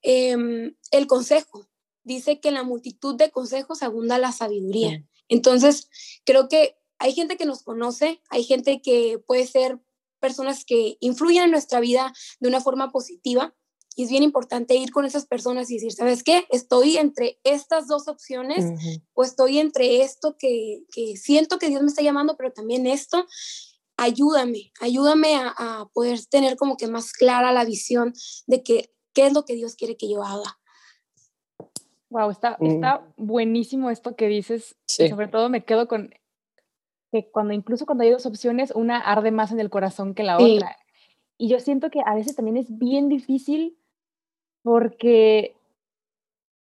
em, 0.00 0.74
el 0.90 1.06
consejo 1.06 1.68
dice 2.04 2.38
que 2.38 2.48
en 2.48 2.54
la 2.54 2.62
multitud 2.62 3.16
de 3.16 3.30
consejos 3.30 3.82
abunda 3.82 4.18
la 4.18 4.30
sabiduría. 4.30 5.04
Entonces, 5.28 5.88
creo 6.24 6.48
que 6.48 6.76
hay 6.98 7.12
gente 7.14 7.36
que 7.36 7.46
nos 7.46 7.62
conoce, 7.62 8.20
hay 8.28 8.44
gente 8.44 8.80
que 8.82 9.18
puede 9.26 9.46
ser 9.46 9.80
personas 10.20 10.64
que 10.64 10.96
influyen 11.00 11.44
en 11.44 11.50
nuestra 11.50 11.80
vida 11.80 12.12
de 12.40 12.48
una 12.48 12.60
forma 12.60 12.92
positiva. 12.92 13.54
Y 13.96 14.04
es 14.04 14.10
bien 14.10 14.22
importante 14.22 14.74
ir 14.74 14.90
con 14.90 15.04
esas 15.04 15.26
personas 15.26 15.70
y 15.70 15.74
decir, 15.74 15.92
¿sabes 15.92 16.22
qué? 16.22 16.46
Estoy 16.50 16.96
entre 16.96 17.38
estas 17.44 17.86
dos 17.86 18.08
opciones 18.08 18.64
o 19.12 19.22
estoy 19.22 19.58
entre 19.58 20.02
esto 20.02 20.36
que, 20.38 20.84
que, 20.92 21.16
siento 21.16 21.58
que 21.58 21.68
Dios 21.68 21.82
me 21.82 21.88
está 21.88 22.02
llamando, 22.02 22.36
pero 22.36 22.52
también 22.52 22.86
esto. 22.86 23.26
Ayúdame, 23.96 24.72
ayúdame 24.80 25.36
a, 25.36 25.54
a 25.56 25.88
poder 25.92 26.18
tener 26.26 26.56
como 26.56 26.76
que 26.76 26.88
más 26.88 27.12
clara 27.12 27.52
la 27.52 27.64
visión 27.64 28.12
de 28.46 28.64
que, 28.64 28.92
qué 29.12 29.26
es 29.26 29.32
lo 29.32 29.44
que 29.44 29.54
Dios 29.54 29.76
quiere 29.76 29.96
que 29.96 30.10
yo 30.10 30.24
haga. 30.24 30.58
Wow, 32.14 32.30
está, 32.30 32.56
mm. 32.60 32.66
está 32.66 33.12
buenísimo 33.16 33.90
esto 33.90 34.14
que 34.14 34.28
dices. 34.28 34.76
sobre 34.86 35.26
todo 35.28 35.48
me 35.48 35.64
quedo 35.64 35.88
con 35.88 36.10
que 37.10 37.30
cuando 37.30 37.54
incluso 37.54 37.86
cuando 37.86 38.04
hay 38.04 38.10
dos 38.10 38.26
opciones, 38.26 38.72
una 38.72 38.98
arde 38.98 39.30
más 39.32 39.50
en 39.50 39.58
el 39.58 39.70
corazón 39.70 40.14
que 40.14 40.22
la 40.22 40.38
otra. 40.38 40.76
Y 41.38 41.48
yo 41.48 41.58
siento 41.58 41.90
que 41.90 42.00
a 42.06 42.14
veces 42.14 42.36
también 42.36 42.56
es 42.56 42.66
bien 42.78 43.08
difícil 43.08 43.76
porque 44.64 45.54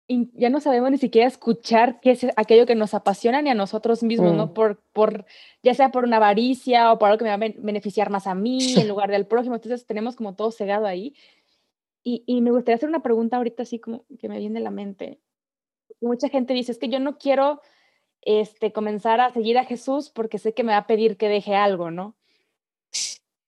ya 0.07 0.51
no 0.51 0.59
sabemos 0.59 0.91
ni 0.91 0.99
siquiera 0.99 1.27
escuchar 1.27 1.99
qué 1.99 2.11
es 2.11 2.27
aquello 2.35 2.67
que 2.67 2.75
nos 2.75 2.93
apasiona 2.93 3.41
ni 3.41 3.49
a 3.49 3.55
nosotros 3.55 4.03
mismos, 4.03 4.35
¿no? 4.35 4.47
Mm. 4.47 4.53
Por, 4.53 4.79
por, 4.93 5.25
ya 5.63 5.73
sea 5.73 5.91
por 5.91 6.03
una 6.03 6.17
avaricia 6.17 6.93
o 6.93 6.99
por 6.99 7.09
algo 7.09 7.17
que 7.17 7.23
me 7.23 7.35
va 7.35 7.45
a 7.45 7.49
beneficiar 7.57 8.11
más 8.11 8.27
a 8.27 8.35
mí 8.35 8.75
en 8.77 8.87
lugar 8.87 9.09
del 9.09 9.25
prójimo. 9.25 9.55
Entonces 9.55 9.87
tenemos 9.87 10.15
como 10.15 10.35
todo 10.35 10.51
cegado 10.51 10.85
ahí. 10.85 11.15
Y, 12.03 12.23
y, 12.27 12.41
me 12.41 12.51
gustaría 12.51 12.75
hacer 12.75 12.87
una 12.87 13.01
pregunta 13.01 13.37
ahorita 13.37 13.63
así 13.63 13.79
como 13.79 14.05
que 14.19 14.29
me 14.29 14.37
viene 14.37 14.59
a 14.59 14.61
la 14.61 14.71
mente 14.71 15.19
mucha 16.01 16.29
gente 16.29 16.53
dice, 16.53 16.71
es 16.71 16.77
que 16.77 16.89
yo 16.89 16.99
no 16.99 17.17
quiero 17.17 17.61
este, 18.21 18.71
comenzar 18.71 19.19
a 19.19 19.31
seguir 19.31 19.57
a 19.57 19.65
Jesús 19.65 20.09
porque 20.09 20.37
sé 20.37 20.53
que 20.53 20.63
me 20.63 20.71
va 20.71 20.79
a 20.79 20.87
pedir 20.87 21.17
que 21.17 21.29
deje 21.29 21.55
algo, 21.55 21.91
¿no? 21.91 22.15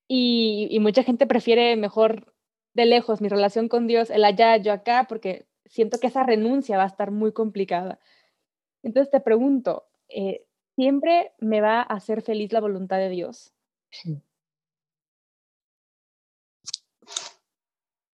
Y, 0.07 0.67
y 0.71 0.79
mucha 0.79 1.03
gente 1.03 1.27
prefiere 1.27 1.75
mejor 1.75 2.33
de 2.79 2.85
lejos 2.85 3.21
mi 3.21 3.29
relación 3.29 3.67
con 3.67 3.87
Dios, 3.87 4.09
el 4.09 4.25
allá, 4.25 4.57
yo 4.57 4.73
acá, 4.73 5.05
porque 5.07 5.47
siento 5.65 5.99
que 5.99 6.07
esa 6.07 6.23
renuncia 6.23 6.77
va 6.77 6.83
a 6.83 6.87
estar 6.87 7.11
muy 7.11 7.31
complicada. 7.31 7.99
Entonces 8.83 9.11
te 9.11 9.19
pregunto, 9.19 9.87
eh, 10.07 10.45
¿siempre 10.75 11.33
me 11.39 11.61
va 11.61 11.81
a 11.81 11.83
hacer 11.83 12.21
feliz 12.21 12.51
la 12.51 12.61
voluntad 12.61 12.97
de 12.97 13.09
Dios? 13.09 13.53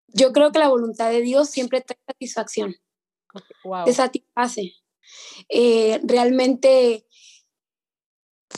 Yo 0.08 0.32
creo 0.32 0.52
que 0.52 0.60
la 0.60 0.70
voluntad 0.70 1.12
de 1.12 1.22
Dios 1.22 1.50
siempre 1.50 1.82
trae 1.82 2.00
satisfacción 2.08 2.76
te 3.86 3.94
satisface. 3.94 4.74
Eh, 5.50 6.00
realmente 6.04 7.06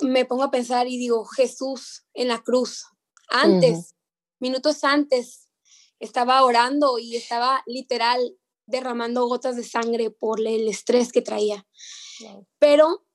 me 0.02 0.26
pongo 0.26 0.44
a 0.44 0.52
pensar 0.52 0.88
y 0.88 0.98
digo, 0.98 1.26
Jesús 1.26 2.06
en 2.14 2.28
la 2.28 2.42
cruz, 2.42 2.86
antes, 3.30 3.96
minutos 4.40 4.84
antes, 4.84 5.47
estaba 6.00 6.44
orando 6.44 7.00
y 7.00 7.16
estaba 7.16 7.64
literal 7.66 8.38
derramando 8.66 9.28
gotas 9.28 9.56
de 9.56 9.64
sangre 9.64 10.12
por 10.12 10.40
el 10.40 10.68
estrés 10.68 11.12
que 11.12 11.22
traía. 11.22 11.66
Pero 12.60 13.06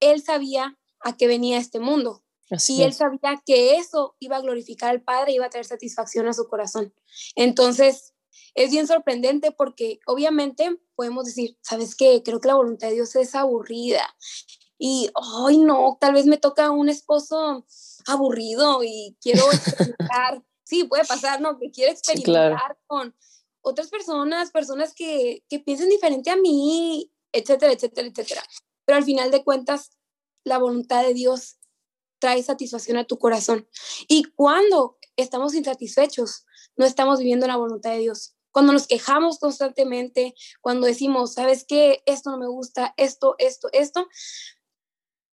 él 0.00 0.22
sabía 0.22 0.78
a 1.00 1.16
qué 1.16 1.26
venía 1.26 1.58
este 1.58 1.80
mundo. 1.80 2.24
y 2.68 2.82
él 2.82 2.92
sabía 2.94 3.40
que 3.46 3.76
eso 3.76 4.16
iba 4.18 4.36
a 4.36 4.40
glorificar 4.40 4.90
al 4.90 5.02
Padre, 5.02 5.32
iba 5.32 5.46
a 5.46 5.50
traer 5.50 5.66
satisfacción 5.66 6.26
a 6.26 6.32
su 6.32 6.48
corazón. 6.48 6.92
Entonces, 7.36 8.14
es 8.54 8.70
bien 8.70 8.86
sorprendente 8.86 9.52
porque 9.52 10.00
obviamente 10.06 10.76
podemos 10.96 11.26
decir, 11.26 11.56
¿sabes 11.62 11.94
qué? 11.94 12.22
Creo 12.24 12.40
que 12.40 12.48
la 12.48 12.54
voluntad 12.54 12.88
de 12.88 12.94
Dios 12.94 13.14
es 13.16 13.34
aburrida. 13.34 14.16
Y, 14.78 15.10
ay, 15.46 15.58
no, 15.58 15.98
tal 16.00 16.14
vez 16.14 16.26
me 16.26 16.38
toca 16.38 16.70
un 16.70 16.88
esposo 16.88 17.66
aburrido 18.06 18.82
y 18.82 19.16
quiero 19.20 19.44
experimentar. 19.52 20.42
Sí, 20.70 20.84
puede 20.84 21.04
pasar, 21.04 21.40
¿no? 21.40 21.58
Que 21.58 21.70
quiero 21.70 21.92
experimentar 21.92 22.78
con 22.86 23.14
otras 23.60 23.88
personas, 23.88 24.52
personas 24.52 24.94
que, 24.94 25.44
que 25.48 25.58
piensen 25.58 25.88
diferente 25.88 26.30
a 26.30 26.36
mí, 26.36 27.12
etcétera, 27.32 27.72
etcétera, 27.72 28.08
etcétera. 28.08 28.42
Pero 28.84 28.96
al 28.96 29.04
final 29.04 29.30
de 29.30 29.44
cuentas, 29.44 29.90
la 30.44 30.58
voluntad 30.58 31.02
de 31.02 31.12
Dios 31.12 31.58
trae 32.20 32.42
satisfacción 32.42 32.96
a 32.96 33.04
tu 33.04 33.18
corazón. 33.18 33.68
Y 34.08 34.24
cuando 34.36 34.96
estamos 35.16 35.54
insatisfechos, 35.54 36.46
no 36.76 36.86
estamos 36.86 37.18
viviendo 37.18 37.46
la 37.46 37.56
voluntad 37.56 37.90
de 37.90 37.98
Dios. 37.98 38.36
Cuando 38.52 38.72
nos 38.72 38.86
quejamos 38.86 39.38
constantemente, 39.38 40.34
cuando 40.60 40.86
decimos, 40.86 41.34
¿sabes 41.34 41.64
qué? 41.66 42.02
Esto 42.06 42.30
no 42.30 42.38
me 42.38 42.48
gusta, 42.48 42.94
esto, 42.96 43.34
esto, 43.38 43.68
esto, 43.72 44.08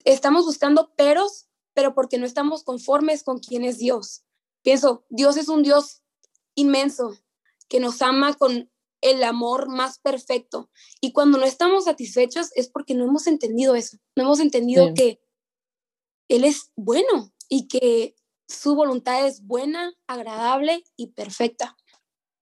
estamos 0.03 0.45
buscando 0.45 0.93
peros, 0.95 1.47
pero 1.73 1.93
porque 1.93 2.17
no 2.17 2.25
estamos 2.25 2.63
conformes 2.63 3.23
con 3.23 3.39
quién 3.39 3.63
es 3.63 3.77
Dios. 3.77 4.24
Pienso, 4.65 5.05
Dios 5.09 5.37
es 5.37 5.47
un 5.47 5.61
Dios 5.61 6.01
inmenso 6.55 7.15
que 7.69 7.79
nos 7.79 8.01
ama 8.01 8.33
con 8.33 8.71
el 8.99 9.23
amor 9.23 9.69
más 9.69 9.99
perfecto. 9.99 10.71
Y 10.99 11.13
cuando 11.13 11.37
no 11.37 11.45
estamos 11.45 11.85
satisfechos 11.85 12.49
es 12.55 12.67
porque 12.67 12.95
no 12.95 13.05
hemos 13.05 13.27
entendido 13.27 13.75
eso, 13.75 13.97
no 14.15 14.23
hemos 14.23 14.39
entendido 14.39 14.95
que 14.95 15.21
Él 16.29 16.45
es 16.45 16.71
bueno 16.75 17.31
y 17.47 17.67
que 17.67 18.15
su 18.47 18.73
voluntad 18.73 19.27
es 19.27 19.45
buena, 19.45 19.93
agradable 20.07 20.83
y 20.95 21.11
perfecta. 21.11 21.77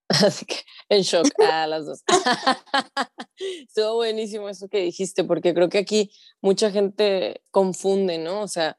Así 0.08 0.46
que 0.46 0.56
en 0.88 1.02
shock 1.02 1.28
a 1.42 1.68
las 1.68 1.86
dos. 1.86 2.04
Estuvo 3.68 3.96
buenísimo 3.96 4.48
eso 4.48 4.70
que 4.70 4.80
dijiste, 4.80 5.26
porque 5.26 5.54
creo 5.54 5.68
que 5.68 5.80
aquí 5.80 6.10
mucha 6.40 6.72
gente 6.72 7.44
confunde, 7.52 8.18
¿no? 8.18 8.44
O 8.44 8.48
sea, 8.48 8.78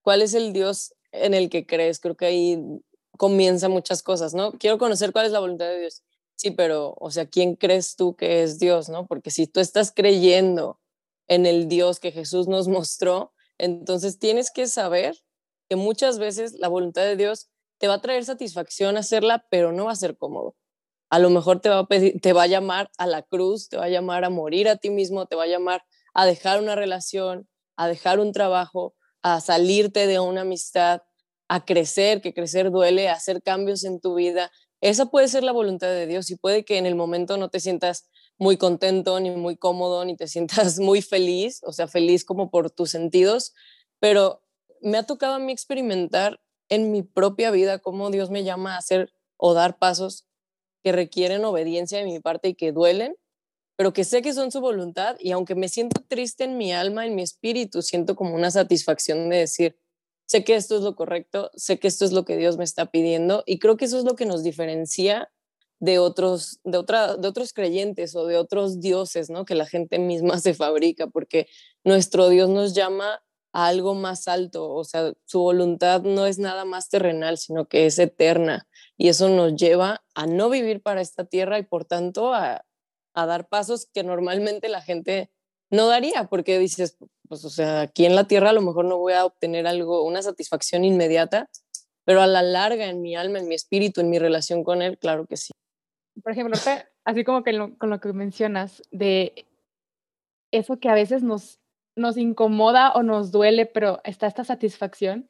¿cuál 0.00 0.22
es 0.22 0.32
el 0.32 0.54
Dios 0.54 0.95
en 1.24 1.34
el 1.34 1.50
que 1.50 1.66
crees? 1.66 2.00
Creo 2.00 2.16
que 2.16 2.26
ahí 2.26 2.58
comienza 3.16 3.68
muchas 3.68 4.02
cosas, 4.02 4.34
¿no? 4.34 4.52
Quiero 4.52 4.78
conocer 4.78 5.12
cuál 5.12 5.26
es 5.26 5.32
la 5.32 5.40
voluntad 5.40 5.66
de 5.66 5.80
Dios. 5.80 6.02
Sí, 6.36 6.50
pero, 6.50 6.94
o 6.98 7.10
sea, 7.10 7.26
¿quién 7.26 7.56
crees 7.56 7.96
tú 7.96 8.14
que 8.14 8.42
es 8.42 8.58
Dios, 8.58 8.88
no? 8.88 9.06
Porque 9.06 9.30
si 9.30 9.46
tú 9.46 9.60
estás 9.60 9.90
creyendo 9.90 10.80
en 11.28 11.46
el 11.46 11.66
Dios 11.68 11.98
que 11.98 12.12
Jesús 12.12 12.46
nos 12.46 12.68
mostró, 12.68 13.32
entonces 13.58 14.18
tienes 14.18 14.50
que 14.50 14.66
saber 14.66 15.16
que 15.68 15.76
muchas 15.76 16.18
veces 16.18 16.54
la 16.58 16.68
voluntad 16.68 17.02
de 17.02 17.16
Dios 17.16 17.48
te 17.78 17.88
va 17.88 17.94
a 17.94 18.00
traer 18.00 18.24
satisfacción 18.24 18.96
hacerla, 18.96 19.46
pero 19.50 19.72
no 19.72 19.86
va 19.86 19.92
a 19.92 19.96
ser 19.96 20.16
cómodo. 20.16 20.56
A 21.10 21.18
lo 21.18 21.30
mejor 21.30 21.60
te 21.60 21.68
va 21.68 21.80
a, 21.80 21.86
te 21.86 22.32
va 22.32 22.44
a 22.44 22.46
llamar 22.46 22.90
a 22.98 23.06
la 23.06 23.22
cruz, 23.22 23.68
te 23.68 23.76
va 23.76 23.84
a 23.84 23.88
llamar 23.88 24.24
a 24.24 24.30
morir 24.30 24.68
a 24.68 24.76
ti 24.76 24.90
mismo, 24.90 25.26
te 25.26 25.36
va 25.36 25.44
a 25.44 25.48
llamar 25.48 25.84
a 26.14 26.26
dejar 26.26 26.60
una 26.60 26.74
relación, 26.74 27.48
a 27.76 27.88
dejar 27.88 28.18
un 28.18 28.32
trabajo, 28.32 28.94
a 29.22 29.40
salirte 29.40 30.06
de 30.06 30.18
una 30.20 30.42
amistad, 30.42 31.02
a 31.48 31.64
crecer, 31.64 32.20
que 32.20 32.34
crecer 32.34 32.70
duele, 32.70 33.08
a 33.08 33.14
hacer 33.14 33.42
cambios 33.42 33.84
en 33.84 34.00
tu 34.00 34.14
vida. 34.14 34.50
Esa 34.80 35.06
puede 35.06 35.28
ser 35.28 35.42
la 35.42 35.52
voluntad 35.52 35.88
de 35.88 36.06
Dios 36.06 36.30
y 36.30 36.36
puede 36.36 36.64
que 36.64 36.78
en 36.78 36.86
el 36.86 36.94
momento 36.94 37.36
no 37.36 37.48
te 37.48 37.60
sientas 37.60 38.08
muy 38.38 38.56
contento, 38.56 39.18
ni 39.20 39.30
muy 39.30 39.56
cómodo, 39.56 40.04
ni 40.04 40.16
te 40.16 40.28
sientas 40.28 40.78
muy 40.78 41.02
feliz, 41.02 41.60
o 41.64 41.72
sea, 41.72 41.88
feliz 41.88 42.24
como 42.24 42.50
por 42.50 42.70
tus 42.70 42.90
sentidos, 42.90 43.54
pero 44.00 44.42
me 44.80 44.98
ha 44.98 45.04
tocado 45.04 45.34
a 45.34 45.38
mí 45.38 45.52
experimentar 45.52 46.40
en 46.68 46.90
mi 46.90 47.02
propia 47.02 47.50
vida 47.50 47.78
cómo 47.78 48.10
Dios 48.10 48.30
me 48.30 48.44
llama 48.44 48.74
a 48.74 48.78
hacer 48.78 49.12
o 49.36 49.54
dar 49.54 49.78
pasos 49.78 50.26
que 50.82 50.92
requieren 50.92 51.44
obediencia 51.44 51.98
de 51.98 52.04
mi 52.04 52.20
parte 52.20 52.48
y 52.48 52.54
que 52.54 52.72
duelen, 52.72 53.16
pero 53.76 53.92
que 53.92 54.04
sé 54.04 54.22
que 54.22 54.32
son 54.32 54.50
su 54.50 54.60
voluntad 54.60 55.16
y 55.20 55.32
aunque 55.32 55.54
me 55.54 55.68
siento 55.68 56.02
triste 56.06 56.44
en 56.44 56.58
mi 56.58 56.72
alma, 56.72 57.06
en 57.06 57.14
mi 57.14 57.22
espíritu, 57.22 57.82
siento 57.82 58.16
como 58.16 58.34
una 58.34 58.50
satisfacción 58.50 59.28
de 59.28 59.38
decir, 59.38 59.78
sé 60.26 60.44
que 60.44 60.56
esto 60.56 60.76
es 60.76 60.82
lo 60.82 60.94
correcto, 60.96 61.50
sé 61.54 61.78
que 61.78 61.88
esto 61.88 62.04
es 62.04 62.12
lo 62.12 62.24
que 62.24 62.36
Dios 62.36 62.58
me 62.58 62.64
está 62.64 62.86
pidiendo 62.86 63.42
y 63.46 63.58
creo 63.58 63.76
que 63.76 63.86
eso 63.86 63.98
es 63.98 64.04
lo 64.04 64.16
que 64.16 64.26
nos 64.26 64.42
diferencia 64.42 65.30
de 65.78 65.98
otros, 65.98 66.60
de, 66.64 66.78
otra, 66.78 67.16
de 67.16 67.28
otros 67.28 67.52
creyentes 67.52 68.14
o 68.16 68.26
de 68.26 68.36
otros 68.36 68.80
dioses, 68.80 69.30
¿no? 69.30 69.44
Que 69.44 69.54
la 69.54 69.66
gente 69.66 69.98
misma 69.98 70.38
se 70.40 70.54
fabrica, 70.54 71.06
porque 71.06 71.48
nuestro 71.84 72.28
Dios 72.28 72.48
nos 72.48 72.74
llama 72.74 73.22
a 73.52 73.68
algo 73.68 73.94
más 73.94 74.28
alto, 74.28 74.70
o 74.70 74.84
sea, 74.84 75.12
su 75.24 75.40
voluntad 75.40 76.02
no 76.02 76.26
es 76.26 76.38
nada 76.38 76.66
más 76.66 76.90
terrenal, 76.90 77.38
sino 77.38 77.66
que 77.68 77.86
es 77.86 77.98
eterna, 77.98 78.68
y 78.98 79.08
eso 79.08 79.30
nos 79.30 79.54
lleva 79.54 80.04
a 80.14 80.26
no 80.26 80.50
vivir 80.50 80.82
para 80.82 81.00
esta 81.00 81.24
tierra 81.24 81.58
y 81.58 81.62
por 81.62 81.86
tanto 81.86 82.34
a, 82.34 82.66
a 83.14 83.26
dar 83.26 83.48
pasos 83.48 83.88
que 83.92 84.02
normalmente 84.02 84.68
la 84.68 84.82
gente 84.82 85.30
no 85.70 85.86
daría, 85.86 86.24
porque 86.24 86.58
dices, 86.58 86.96
pues, 87.28 87.44
o 87.44 87.50
sea, 87.50 87.82
aquí 87.82 88.06
en 88.06 88.14
la 88.14 88.26
tierra 88.26 88.50
a 88.50 88.52
lo 88.52 88.62
mejor 88.62 88.84
no 88.84 88.98
voy 88.98 89.14
a 89.14 89.24
obtener 89.24 89.66
algo, 89.66 90.04
una 90.04 90.22
satisfacción 90.22 90.84
inmediata, 90.84 91.48
pero 92.04 92.22
a 92.22 92.26
la 92.26 92.42
larga 92.42 92.86
en 92.86 93.02
mi 93.02 93.16
alma, 93.16 93.38
en 93.38 93.48
mi 93.48 93.54
espíritu, 93.54 94.00
en 94.00 94.10
mi 94.10 94.18
relación 94.18 94.64
con 94.64 94.82
Él, 94.82 94.98
claro 94.98 95.26
que 95.26 95.36
sí 95.36 95.52
por 96.22 96.32
ejemplo, 96.32 96.56
así 97.04 97.24
como 97.24 97.42
que 97.42 97.56
con 97.78 97.90
lo 97.90 98.00
que 98.00 98.12
mencionas, 98.12 98.82
de 98.90 99.46
eso 100.50 100.78
que 100.78 100.88
a 100.88 100.94
veces 100.94 101.22
nos, 101.22 101.60
nos 101.94 102.16
incomoda 102.16 102.92
o 102.92 103.02
nos 103.02 103.32
duele, 103.32 103.66
pero 103.66 104.00
está 104.04 104.26
esta 104.26 104.44
satisfacción. 104.44 105.28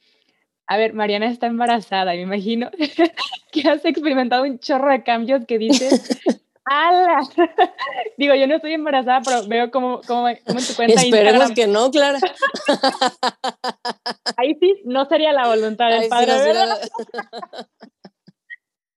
A 0.66 0.76
ver, 0.76 0.95
Mariana 0.95 1.26
está 1.26 1.47
embarazada, 1.47 2.12
me 2.12 2.23
imagino 2.23 2.71
que 3.52 3.69
has 3.69 3.85
experimentado 3.85 4.45
un 4.45 4.59
chorro 4.59 4.90
de 4.90 5.02
cambios 5.02 5.45
que 5.47 5.59
dices, 5.59 6.19
¡Hala! 6.68 7.20
Digo, 8.18 8.35
yo 8.35 8.49
no 8.49 8.56
estoy 8.56 8.73
embarazada, 8.73 9.20
pero 9.25 9.46
veo 9.46 9.70
cómo, 9.70 10.00
cómo, 10.04 10.28
en 10.28 10.38
tu 10.44 10.75
cuenta 10.75 11.00
Esperemos 11.00 11.52
que 11.52 11.68
no, 11.68 11.92
Clara. 11.92 12.18
Ahí 14.37 14.56
sí, 14.58 14.82
no 14.85 15.04
sería 15.04 15.32
la 15.32 15.46
voluntad 15.46 15.90
del 15.90 16.08
padre, 16.08 16.32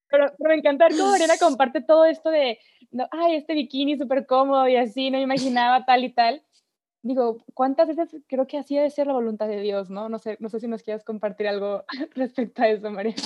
pero, 0.09 0.33
me 0.39 0.55
encanta 0.55 0.87
ver 0.87 0.97
cómo 0.97 1.11
Mariana 1.11 1.37
comparte 1.37 1.81
todo 1.81 2.05
esto 2.05 2.31
de, 2.31 2.57
ay, 3.11 3.35
este 3.35 3.53
bikini 3.53 3.99
súper 3.99 4.25
cómodo 4.25 4.67
y 4.67 4.75
así, 4.75 5.11
no 5.11 5.19
me 5.19 5.23
imaginaba 5.23 5.85
tal 5.85 6.03
y 6.03 6.11
tal. 6.11 6.43
Digo, 7.03 7.37
¿cuántas 7.53 7.87
veces 7.87 8.09
creo 8.27 8.47
que 8.47 8.57
así 8.57 8.75
debe 8.75 8.89
ser 8.89 9.05
la 9.05 9.13
voluntad 9.13 9.47
de 9.47 9.61
Dios, 9.61 9.91
no? 9.91 10.09
No 10.09 10.17
sé, 10.17 10.37
no 10.39 10.49
sé 10.49 10.59
si 10.59 10.67
nos 10.67 10.81
quieres 10.81 11.03
compartir 11.03 11.47
algo 11.47 11.83
respecto 12.15 12.63
a 12.63 12.67
eso, 12.67 12.89
Mariana. 12.89 13.21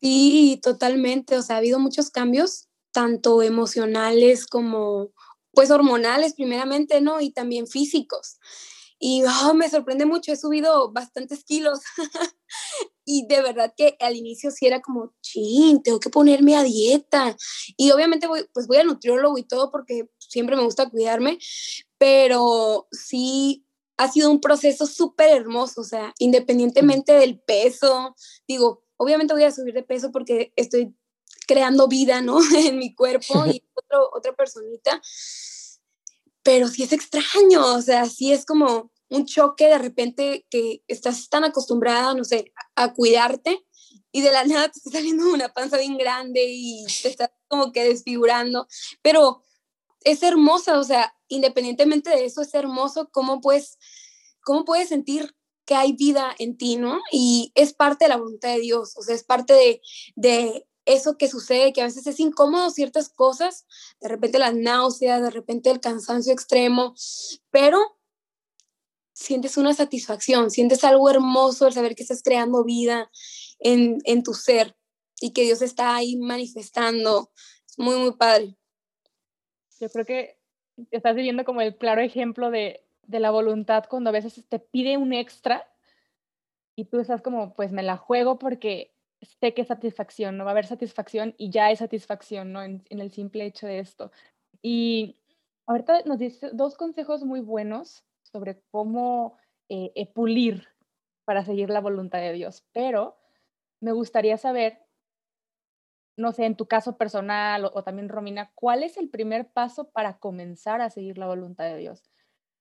Sí, 0.00 0.60
totalmente. 0.62 1.36
O 1.36 1.42
sea, 1.42 1.56
ha 1.56 1.58
habido 1.58 1.80
muchos 1.80 2.10
cambios, 2.10 2.69
tanto 2.92 3.42
emocionales 3.42 4.46
como, 4.46 5.10
pues, 5.52 5.70
hormonales 5.70 6.34
primeramente, 6.34 7.00
¿no? 7.00 7.20
Y 7.20 7.30
también 7.30 7.66
físicos. 7.66 8.38
Y 9.02 9.22
oh, 9.24 9.54
me 9.54 9.70
sorprende 9.70 10.04
mucho, 10.04 10.30
he 10.32 10.36
subido 10.36 10.92
bastantes 10.92 11.42
kilos. 11.44 11.80
y 13.06 13.26
de 13.26 13.40
verdad 13.40 13.72
que 13.74 13.96
al 14.00 14.14
inicio 14.14 14.50
sí 14.50 14.66
era 14.66 14.82
como, 14.82 15.14
chin, 15.22 15.82
tengo 15.82 16.00
que 16.00 16.10
ponerme 16.10 16.54
a 16.54 16.62
dieta. 16.62 17.36
Y 17.78 17.90
obviamente 17.92 18.26
voy, 18.26 18.46
pues 18.52 18.66
voy 18.66 18.76
al 18.76 18.86
nutriólogo 18.86 19.38
y 19.38 19.44
todo 19.44 19.70
porque 19.70 20.10
siempre 20.18 20.54
me 20.54 20.64
gusta 20.64 20.90
cuidarme, 20.90 21.38
pero 21.98 22.88
sí 22.92 23.64
ha 23.96 24.10
sido 24.10 24.30
un 24.30 24.40
proceso 24.40 24.86
súper 24.86 25.30
hermoso, 25.30 25.82
o 25.82 25.84
sea, 25.84 26.14
independientemente 26.18 27.12
del 27.12 27.38
peso, 27.38 28.14
digo, 28.48 28.82
obviamente 28.96 29.34
voy 29.34 29.44
a 29.44 29.52
subir 29.52 29.74
de 29.74 29.82
peso 29.82 30.10
porque 30.10 30.52
estoy 30.56 30.94
creando 31.50 31.88
vida, 31.88 32.20
¿no? 32.20 32.38
en 32.56 32.78
mi 32.78 32.94
cuerpo 32.94 33.44
y 33.46 33.60
otro, 33.74 34.08
otra 34.12 34.32
personita, 34.36 35.02
pero 36.44 36.68
sí 36.68 36.84
es 36.84 36.92
extraño, 36.92 37.74
o 37.74 37.82
sea, 37.82 38.06
sí 38.06 38.32
es 38.32 38.46
como 38.46 38.92
un 39.08 39.26
choque 39.26 39.66
de 39.66 39.78
repente 39.78 40.46
que 40.48 40.84
estás 40.86 41.28
tan 41.28 41.42
acostumbrada, 41.42 42.14
no 42.14 42.22
sé, 42.22 42.52
a, 42.76 42.94
cuidarte 42.94 43.66
y 44.12 44.20
de 44.20 44.30
la 44.30 44.44
nada 44.44 44.68
te 44.68 44.78
está 44.78 44.90
saliendo 44.92 45.28
una 45.28 45.48
panza 45.48 45.76
bien 45.76 45.98
grande 45.98 46.44
y 46.46 46.84
te 47.02 47.08
estás 47.08 47.30
como 47.48 47.72
que 47.72 47.82
desfigurando, 47.82 48.68
pero 49.02 49.42
es 50.04 50.22
hermosa, 50.22 50.78
o 50.78 50.84
sea, 50.84 51.12
independientemente 51.26 52.10
de 52.10 52.26
eso, 52.26 52.42
es 52.42 52.54
hermoso 52.54 53.10
cómo 53.10 53.40
puedes, 53.40 53.76
cómo 54.44 54.64
puedes 54.64 54.88
sentir 54.88 55.34
que 55.64 55.74
hay 55.74 55.94
vida 55.94 56.32
en 56.38 56.56
ti, 56.56 56.76
¿no? 56.76 57.00
Y 57.10 57.50
es 57.56 57.74
parte 57.74 58.04
de 58.04 58.10
la 58.10 58.18
voluntad 58.18 58.50
de 58.50 58.60
Dios, 58.60 58.96
o 58.96 59.02
sea, 59.02 59.16
es 59.16 59.24
parte 59.24 59.52
de, 59.52 59.80
de 60.14 60.66
eso 60.84 61.16
que 61.16 61.28
sucede, 61.28 61.72
que 61.72 61.82
a 61.82 61.84
veces 61.84 62.06
es 62.06 62.20
incómodo 62.20 62.70
ciertas 62.70 63.08
cosas, 63.08 63.66
de 64.00 64.08
repente 64.08 64.38
la 64.38 64.52
náusea, 64.52 65.20
de 65.20 65.30
repente 65.30 65.70
el 65.70 65.80
cansancio 65.80 66.32
extremo, 66.32 66.94
pero 67.50 67.78
sientes 69.12 69.56
una 69.56 69.74
satisfacción, 69.74 70.50
sientes 70.50 70.82
algo 70.82 71.10
hermoso 71.10 71.66
al 71.66 71.72
saber 71.72 71.94
que 71.94 72.02
estás 72.02 72.22
creando 72.22 72.64
vida 72.64 73.10
en, 73.58 73.98
en 74.04 74.22
tu 74.22 74.32
ser 74.34 74.76
y 75.20 75.32
que 75.32 75.42
Dios 75.42 75.60
está 75.60 75.94
ahí 75.94 76.16
manifestando. 76.16 77.30
Es 77.68 77.78
muy, 77.78 77.96
muy 77.96 78.12
padre. 78.12 78.56
Yo 79.78 79.90
creo 79.90 80.06
que 80.06 80.38
estás 80.90 81.14
viviendo 81.14 81.44
como 81.44 81.60
el 81.60 81.76
claro 81.76 82.00
ejemplo 82.00 82.50
de, 82.50 82.86
de 83.02 83.20
la 83.20 83.30
voluntad 83.30 83.84
cuando 83.88 84.10
a 84.10 84.14
veces 84.14 84.42
te 84.48 84.58
pide 84.58 84.96
un 84.96 85.12
extra 85.12 85.70
y 86.74 86.86
tú 86.86 86.98
estás 86.98 87.20
como, 87.20 87.54
pues 87.54 87.72
me 87.72 87.82
la 87.82 87.98
juego 87.98 88.38
porque 88.38 88.94
sé 89.22 89.54
que 89.54 89.62
es 89.62 89.68
satisfacción, 89.68 90.36
no 90.36 90.44
va 90.44 90.50
a 90.50 90.52
haber 90.52 90.66
satisfacción 90.66 91.34
y 91.38 91.50
ya 91.50 91.66
hay 91.66 91.76
satisfacción, 91.76 92.52
¿no? 92.52 92.62
En, 92.62 92.82
en 92.90 93.00
el 93.00 93.10
simple 93.10 93.44
hecho 93.44 93.66
de 93.66 93.78
esto. 93.78 94.10
Y 94.62 95.16
ahorita 95.66 96.02
nos 96.04 96.18
dice 96.18 96.50
dos 96.52 96.76
consejos 96.76 97.24
muy 97.24 97.40
buenos 97.40 98.04
sobre 98.22 98.62
cómo 98.70 99.36
eh, 99.68 99.92
eh, 99.94 100.12
pulir 100.12 100.66
para 101.24 101.44
seguir 101.44 101.70
la 101.70 101.80
voluntad 101.80 102.18
de 102.18 102.32
Dios, 102.32 102.66
pero 102.72 103.16
me 103.80 103.92
gustaría 103.92 104.36
saber, 104.36 104.80
no 106.16 106.32
sé, 106.32 106.44
en 106.44 106.56
tu 106.56 106.66
caso 106.66 106.98
personal 106.98 107.64
o, 107.66 107.84
también 107.84 108.08
Romina, 108.08 108.50
¿cuál 108.56 108.82
es 108.82 108.96
el 108.96 109.08
primer 109.08 109.52
paso 109.52 109.90
para 109.90 110.18
comenzar 110.18 110.80
a 110.80 110.90
seguir 110.90 111.18
la 111.18 111.28
voluntad 111.28 111.64
de 111.64 111.76
Dios? 111.76 112.10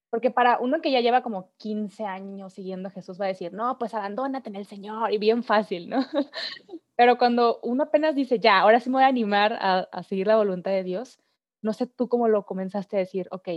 Porque 0.10 0.32
para 0.32 0.60
uno 0.60 0.82
que 0.82 0.92
ya 0.92 1.02
lleva 1.02 1.22
como 1.22 1.52
15 1.58 2.06
años 2.06 2.54
siguiendo 2.54 2.90
a 2.90 2.92
Jesús 2.92 3.20
va 3.20 3.26
a 3.26 3.30
decir, 3.30 3.54
no, 3.54 3.78
pues 3.78 3.94
abandónate 3.94 4.50
en 4.50 4.56
el 4.56 4.66
Señor 4.66 5.14
y 5.14 5.18
bien 5.18 5.44
fácil, 5.44 5.90
¿no? 5.90 6.00
Pero 6.96 7.18
cuando 7.18 7.60
uno 7.64 7.84
apenas 7.84 8.16
dice, 8.16 8.40
ya, 8.40 8.60
ahora 8.60 8.80
sí 8.80 8.90
me 8.90 8.96
voy 8.96 9.04
a 9.04 9.08
animar 9.08 9.54
a, 9.54 9.80
a 9.92 10.04
seguir 10.04 10.28
la 10.28 10.36
voluntad 10.36 10.72
de 10.72 10.84
Dios, 10.84 11.20
no 11.62 11.74
sé 11.74 11.88
tú 11.88 12.10
cómo 12.10 12.28
lo 12.28 12.46
comenzaste 12.46 12.96
a 12.96 13.00
decir, 13.00 13.28
ok, 13.32 13.50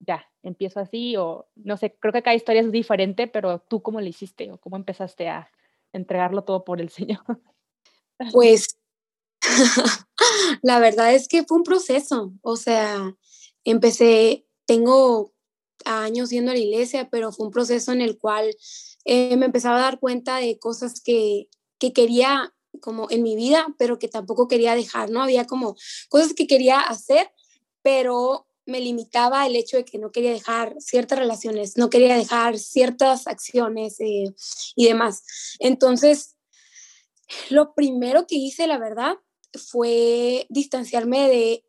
ya, 0.00 0.26
empiezo 0.42 0.80
así 0.80 1.16
o 1.16 1.48
no 1.56 1.76
sé, 1.76 1.96
creo 1.98 2.12
que 2.12 2.22
cada 2.22 2.36
historia 2.36 2.62
es 2.62 2.72
diferente, 2.72 3.26
pero 3.26 3.60
tú 3.60 3.82
cómo 3.82 4.00
le 4.00 4.10
hiciste 4.10 4.50
o 4.52 4.58
cómo 4.58 4.76
empezaste 4.76 5.28
a 5.28 5.50
entregarlo 5.92 6.44
todo 6.44 6.64
por 6.64 6.80
el 6.80 6.90
Señor. 6.90 7.20
Pues 8.32 8.76
la 10.62 10.80
verdad 10.80 11.14
es 11.14 11.28
que 11.28 11.44
fue 11.44 11.58
un 11.58 11.62
proceso, 11.62 12.32
o 12.42 12.56
sea, 12.56 13.14
empecé, 13.62 14.44
tengo 14.68 15.32
años 15.86 16.28
yendo 16.28 16.50
a 16.50 16.54
la 16.54 16.60
iglesia, 16.60 17.08
pero 17.10 17.32
fue 17.32 17.46
un 17.46 17.52
proceso 17.52 17.90
en 17.90 18.02
el 18.02 18.18
cual 18.18 18.54
eh, 19.06 19.36
me 19.38 19.46
empezaba 19.46 19.78
a 19.78 19.82
dar 19.82 19.98
cuenta 19.98 20.36
de 20.36 20.58
cosas 20.58 21.00
que, 21.00 21.48
que 21.78 21.94
quería 21.94 22.54
como 22.82 23.10
en 23.10 23.22
mi 23.22 23.34
vida, 23.34 23.66
pero 23.78 23.98
que 23.98 24.08
tampoco 24.08 24.46
quería 24.46 24.74
dejar, 24.74 25.10
¿no? 25.10 25.22
Había 25.22 25.46
como 25.46 25.74
cosas 26.10 26.34
que 26.34 26.46
quería 26.46 26.80
hacer, 26.80 27.30
pero 27.80 28.46
me 28.66 28.80
limitaba 28.80 29.46
el 29.46 29.56
hecho 29.56 29.78
de 29.78 29.86
que 29.86 29.98
no 29.98 30.12
quería 30.12 30.32
dejar 30.32 30.76
ciertas 30.78 31.18
relaciones, 31.18 31.78
no 31.78 31.88
quería 31.88 32.14
dejar 32.14 32.58
ciertas 32.58 33.26
acciones 33.26 33.98
eh, 34.00 34.34
y 34.76 34.86
demás. 34.86 35.22
Entonces, 35.60 36.36
lo 37.48 37.72
primero 37.74 38.26
que 38.26 38.36
hice, 38.36 38.66
la 38.66 38.78
verdad, 38.78 39.16
fue 39.54 40.46
distanciarme 40.50 41.26
de, 41.28 41.64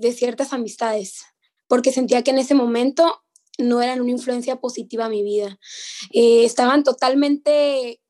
de 0.00 0.12
ciertas 0.12 0.52
amistades, 0.52 1.24
porque 1.68 1.92
sentía 1.92 2.22
que 2.22 2.30
en 2.30 2.38
ese 2.38 2.54
momento 2.54 3.22
no 3.58 3.82
eran 3.82 4.00
una 4.00 4.10
influencia 4.10 4.60
positiva 4.60 5.06
a 5.06 5.08
mi 5.08 5.22
vida. 5.22 5.58
Eh, 6.12 6.44
estaban 6.44 6.84
totalmente, 6.84 8.00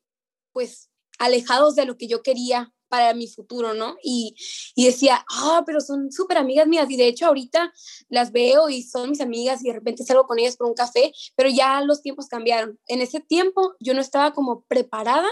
pues, 0.53 0.91
alejados 1.19 1.75
de 1.75 1.85
lo 1.85 1.97
que 1.97 2.07
yo 2.07 2.23
quería 2.23 2.73
para 2.89 3.15
mi 3.15 3.29
futuro, 3.29 3.75
¿no? 3.75 3.97
Y, 4.03 4.35
y 4.75 4.87
decía, 4.87 5.25
ah, 5.31 5.63
pero 5.67 5.81
son 5.81 6.11
súper 6.11 6.39
amigas 6.39 6.67
mías 6.67 6.91
y 6.91 6.97
de 6.97 7.07
hecho 7.07 7.27
ahorita 7.27 7.73
las 8.09 8.33
veo 8.33 8.69
y 8.69 8.83
son 8.83 9.11
mis 9.11 9.21
amigas 9.21 9.63
y 9.63 9.69
de 9.69 9.75
repente 9.75 10.05
salgo 10.05 10.27
con 10.27 10.39
ellas 10.39 10.57
por 10.57 10.69
un 10.69 10.75
café, 10.75 11.13
pero 11.37 11.51
ya 11.51 11.81
los 11.83 12.03
tiempos 12.03 12.29
cambiaron. 12.29 12.79
En 12.87 13.03
ese 13.03 13.21
tiempo 13.21 13.75
yo 13.81 13.95
no 13.95 14.01
estaba 14.01 14.33
como 14.33 14.65
preparada 14.69 15.29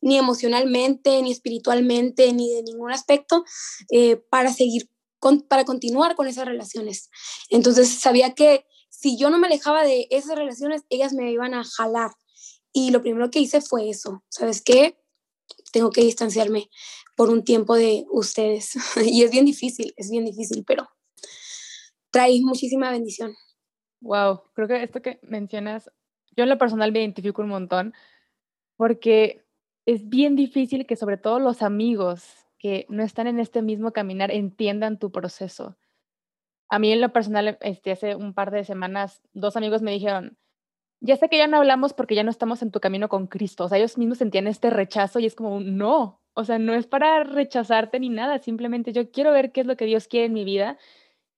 ni 0.00 0.16
emocionalmente, 0.16 1.22
ni 1.22 1.32
espiritualmente, 1.32 2.32
ni 2.32 2.52
de 2.52 2.62
ningún 2.62 2.92
aspecto 2.92 3.44
eh, 3.90 4.16
para 4.30 4.52
seguir, 4.52 4.88
con, 5.18 5.42
para 5.42 5.64
continuar 5.64 6.14
con 6.14 6.26
esas 6.26 6.46
relaciones. 6.46 7.10
Entonces 7.50 7.88
sabía 7.88 8.34
que 8.34 8.66
si 8.88 9.18
yo 9.18 9.30
no 9.30 9.38
me 9.38 9.46
alejaba 9.46 9.84
de 9.84 10.06
esas 10.10 10.36
relaciones, 10.36 10.82
ellas 10.88 11.12
me 11.12 11.30
iban 11.30 11.54
a 11.54 11.64
jalar. 11.64 12.10
Y 12.72 12.90
lo 12.90 13.00
primero 13.02 13.30
que 13.30 13.40
hice 13.40 13.60
fue 13.60 13.88
eso, 13.88 14.24
¿sabes 14.28 14.62
qué? 14.62 14.98
Tengo 15.72 15.90
que 15.90 16.02
distanciarme 16.02 16.68
por 17.16 17.30
un 17.30 17.44
tiempo 17.44 17.74
de 17.76 18.06
ustedes. 18.10 18.72
y 19.04 19.22
es 19.22 19.30
bien 19.30 19.44
difícil, 19.44 19.94
es 19.96 20.10
bien 20.10 20.24
difícil, 20.24 20.64
pero 20.66 20.88
trae 22.10 22.40
muchísima 22.42 22.90
bendición. 22.90 23.34
Wow, 24.00 24.42
creo 24.54 24.68
que 24.68 24.82
esto 24.82 25.02
que 25.02 25.18
mencionas, 25.22 25.90
yo 26.36 26.44
en 26.44 26.50
lo 26.50 26.58
personal 26.58 26.92
me 26.92 27.00
identifico 27.00 27.42
un 27.42 27.48
montón 27.48 27.94
porque 28.76 29.44
es 29.86 30.08
bien 30.08 30.36
difícil 30.36 30.86
que 30.86 30.96
sobre 30.96 31.16
todo 31.16 31.40
los 31.40 31.62
amigos 31.62 32.22
que 32.58 32.86
no 32.88 33.02
están 33.02 33.26
en 33.26 33.38
este 33.38 33.62
mismo 33.62 33.92
caminar 33.92 34.30
entiendan 34.30 34.98
tu 34.98 35.12
proceso. 35.12 35.76
A 36.68 36.78
mí 36.78 36.92
en 36.92 37.00
lo 37.00 37.12
personal, 37.12 37.58
este, 37.60 37.92
hace 37.92 38.14
un 38.14 38.34
par 38.34 38.50
de 38.50 38.64
semanas, 38.64 39.22
dos 39.32 39.56
amigos 39.56 39.82
me 39.82 39.92
dijeron, 39.92 40.36
ya 41.00 41.16
sé 41.16 41.28
que 41.28 41.38
ya 41.38 41.46
no 41.46 41.58
hablamos 41.58 41.94
porque 41.94 42.14
ya 42.14 42.24
no 42.24 42.30
estamos 42.30 42.62
en 42.62 42.70
tu 42.70 42.80
camino 42.80 43.08
con 43.08 43.26
Cristo. 43.28 43.64
O 43.64 43.68
sea, 43.68 43.78
ellos 43.78 43.96
mismos 43.98 44.18
sentían 44.18 44.46
este 44.46 44.70
rechazo 44.70 45.20
y 45.20 45.26
es 45.26 45.34
como, 45.34 45.60
no, 45.60 46.20
o 46.34 46.44
sea, 46.44 46.58
no 46.58 46.74
es 46.74 46.86
para 46.86 47.24
rechazarte 47.24 47.98
ni 48.00 48.10
nada, 48.10 48.38
simplemente 48.38 48.92
yo 48.92 49.10
quiero 49.10 49.32
ver 49.32 49.50
qué 49.50 49.62
es 49.62 49.66
lo 49.66 49.76
que 49.76 49.86
Dios 49.86 50.06
quiere 50.06 50.26
en 50.26 50.32
mi 50.32 50.44
vida 50.44 50.78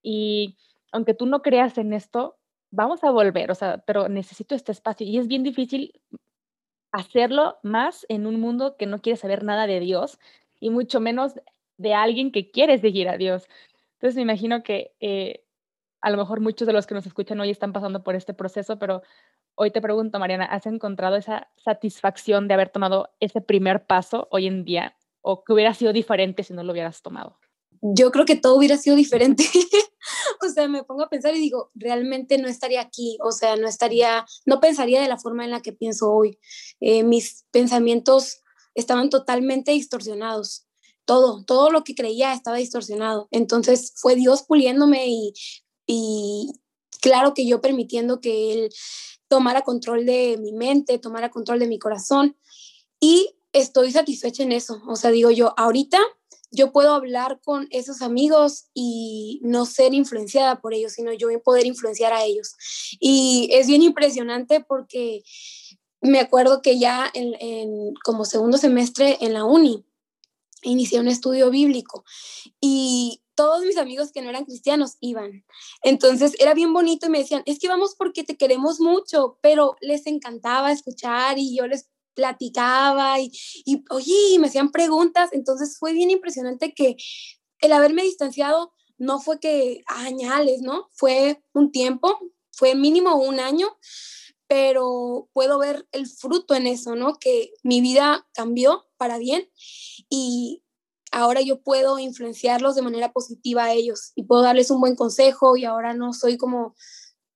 y 0.03 0.59
aunque 0.93 1.15
tú 1.15 1.27
no 1.27 1.41
creas 1.41 1.79
en 1.79 1.93
esto, 1.95 2.37
vamos 2.71 3.03
a 3.03 3.11
volver, 3.11 3.51
o 3.51 3.55
sea, 3.55 3.79
pero 3.87 4.09
necesito 4.11 4.55
este 4.55 4.73
espacio 4.73 5.07
y 5.07 5.19
es 5.19 5.27
bien 5.27 5.43
difícil 5.43 6.01
hacerlo 6.93 7.59
más 7.63 8.05
en 8.09 8.27
un 8.27 8.41
mundo 8.41 8.77
que 8.77 8.87
no 8.87 9.01
quiere 9.01 9.17
saber 9.17 9.43
nada 9.43 9.67
de 9.67 9.81
Dios 9.81 10.19
y 10.61 10.71
mucho 10.71 11.01
menos 11.01 11.33
de 11.79 11.95
alguien 11.95 12.31
que 12.31 12.51
quiere 12.51 12.79
seguir 12.79 13.09
a 13.09 13.17
Dios. 13.17 13.49
Entonces 13.95 14.17
me 14.17 14.23
imagino 14.23 14.63
que 14.63 14.95
eh, 15.01 15.45
a 16.03 16.11
lo 16.11 16.19
mejor 16.19 16.41
muchos 16.41 16.67
de 16.67 16.73
los 16.73 16.87
que 16.87 16.95
nos 16.95 17.07
escuchan 17.07 17.41
hoy 17.41 17.51
están 17.51 17.73
pasando 17.73 18.03
por 18.03 18.15
este 18.15 18.35
proceso, 18.35 18.79
pero 18.79 19.03
hoy 19.55 19.71
te 19.71 19.81
pregunto, 19.81 20.19
Mariana, 20.19 20.45
¿has 20.45 20.67
encontrado 20.67 21.17
esa 21.17 21.49
satisfacción 21.57 22.49
de 22.49 22.55
haber 22.55 22.69
tomado 22.71 23.11
ese 23.21 23.41
primer 23.41 23.87
paso 23.87 24.29
hoy 24.31 24.47
en 24.47 24.65
día 24.65 24.97
o 25.23 25.45
que 25.45 25.53
hubiera 25.53 25.75
sido 25.75 25.93
diferente 25.93 26.43
si 26.43 26.53
no 26.53 26.63
lo 26.63 26.73
hubieras 26.73 27.03
tomado? 27.03 27.39
Yo 27.83 28.11
creo 28.11 28.27
que 28.27 28.37
todo 28.37 28.57
hubiera 28.57 28.77
sido 28.77 28.95
diferente. 28.95 29.45
o 30.47 30.49
sea, 30.49 30.69
me 30.69 30.85
pongo 30.85 31.05
a 31.05 31.09
pensar 31.09 31.35
y 31.35 31.41
digo, 31.41 31.71
realmente 31.75 32.37
no 32.37 32.49
estaría 32.49 32.83
aquí, 32.83 33.17
o 33.23 33.33
sea, 33.33 33.57
no 33.57 33.67
estaría, 33.67 34.27
no 34.45 34.61
pensaría 34.61 35.01
de 35.01 35.09
la 35.09 35.19
forma 35.19 35.45
en 35.45 35.51
la 35.51 35.63
que 35.63 35.73
pienso 35.73 36.13
hoy. 36.13 36.39
Eh, 36.81 37.03
mis 37.05 37.47
pensamientos 37.51 38.43
estaban 38.75 39.11
totalmente 39.11 39.73
distorsionados. 39.73 40.67
Todo, 41.05 41.45
todo 41.45 41.71
lo 41.71 41.83
que 41.83 41.95
creía 41.95 42.33
estaba 42.33 42.59
distorsionado. 42.59 43.29
Entonces 43.31 43.93
fue 43.97 44.15
Dios 44.15 44.43
puliéndome 44.43 45.07
y, 45.87 46.53
claro 47.01 47.35
que 47.35 47.47
yo 47.47 47.61
permitiendo 47.61 48.21
que 48.21 48.53
Él 48.53 48.71
tomara 49.29 49.63
control 49.63 50.07
de 50.07 50.37
mi 50.39 50.53
mente, 50.53 50.99
tomara 50.99 51.31
control 51.31 51.59
de 51.59 51.67
mi 51.67 51.79
corazón 51.79 52.37
y 53.01 53.35
estoy 53.53 53.91
satisfecha 53.91 54.43
en 54.43 54.53
eso. 54.53 54.81
O 54.89 54.97
sea, 54.97 55.11
digo 55.11 55.31
yo, 55.31 55.55
ahorita 55.57 55.99
yo 56.53 56.73
puedo 56.73 56.95
hablar 56.95 57.41
con 57.43 57.69
esos 57.71 58.03
amigos 58.03 58.67
y 58.75 59.41
no 59.43 59.67
ser 59.67 59.95
influenciada 59.95 60.61
por 60.61 60.75
ellos, 60.75 60.93
sino 60.93 61.13
yo 61.13 61.29
poder 61.43 61.67
influenciar 61.67 62.13
a 62.13 62.25
ellos. 62.25 62.57
Y 62.99 63.49
es 63.53 63.69
bien 63.69 63.83
impresionante 63.83 64.61
porque 64.61 65.23
me 66.01 66.21
acuerdo 66.21 66.63
que 66.63 66.79
ya 66.79 67.11
en, 67.15 67.95
como 68.05 68.25
segundo 68.25 68.59
semestre 68.59 69.19
en 69.21 69.35
la 69.35 69.45
uni 69.45 69.85
inicié 70.63 71.01
un 71.01 71.09
estudio 71.09 71.51
bíblico 71.51 72.05
y 72.61 73.23
todos 73.35 73.65
mis 73.65 73.79
amigos 73.79 74.13
que 74.13 74.21
no 74.21 74.29
eran 74.29 74.45
cristianos 74.45 74.97
iban. 75.01 75.45
Entonces 75.83 76.35
era 76.39 76.53
bien 76.53 76.75
bonito 76.75 77.07
y 77.07 77.11
me 77.11 77.19
decían, 77.21 77.43
es 77.47 77.59
que 77.59 77.69
vamos 77.69 77.95
porque 77.97 78.25
te 78.25 78.37
queremos 78.37 78.81
mucho, 78.81 79.39
pero 79.41 79.77
les 79.81 80.07
encantaba 80.07 80.73
escuchar 80.73 81.39
y 81.39 81.57
yo 81.57 81.67
les 81.67 81.89
platicaba 82.15 83.19
y, 83.19 83.33
y 83.65 83.83
oye, 83.89 84.39
me 84.39 84.49
hacían 84.49 84.71
preguntas. 84.71 85.31
Entonces 85.33 85.79
fue 85.79 85.95
bien 85.95 86.11
impresionante 86.11 86.75
que 86.75 86.97
el 87.61 87.73
haberme 87.73 88.03
distanciado 88.03 88.75
no 88.99 89.21
fue 89.21 89.41
que 89.41 89.83
añales, 89.87 90.61
¿no? 90.61 90.91
Fue 90.93 91.43
un 91.55 91.73
tiempo, 91.73 92.19
fue 92.53 92.75
mínimo 92.75 93.17
un 93.17 93.41
año, 93.41 93.69
pero 94.51 95.29
puedo 95.33 95.61
ver 95.61 95.87
el 95.93 96.09
fruto 96.09 96.57
en 96.57 96.67
eso, 96.67 96.97
¿no? 96.97 97.21
Que 97.21 97.53
mi 97.63 97.81
vida 97.81 98.27
cambió 98.35 98.85
para 98.97 99.17
bien 99.17 99.49
y 100.09 100.65
ahora 101.13 101.41
yo 101.41 101.63
puedo 101.63 102.01
influenciarlos 102.01 102.75
de 102.75 102.83
manera 102.83 103.13
positiva 103.13 103.63
a 103.63 103.73
ellos 103.73 104.11
y 104.17 104.25
puedo 104.25 104.43
darles 104.43 104.73
un 104.73 104.81
buen 104.81 104.97
consejo 104.97 105.57
y 105.57 105.67
ahora 105.67 105.95
no 105.95 106.13
soy 106.13 106.37
como 106.37 106.75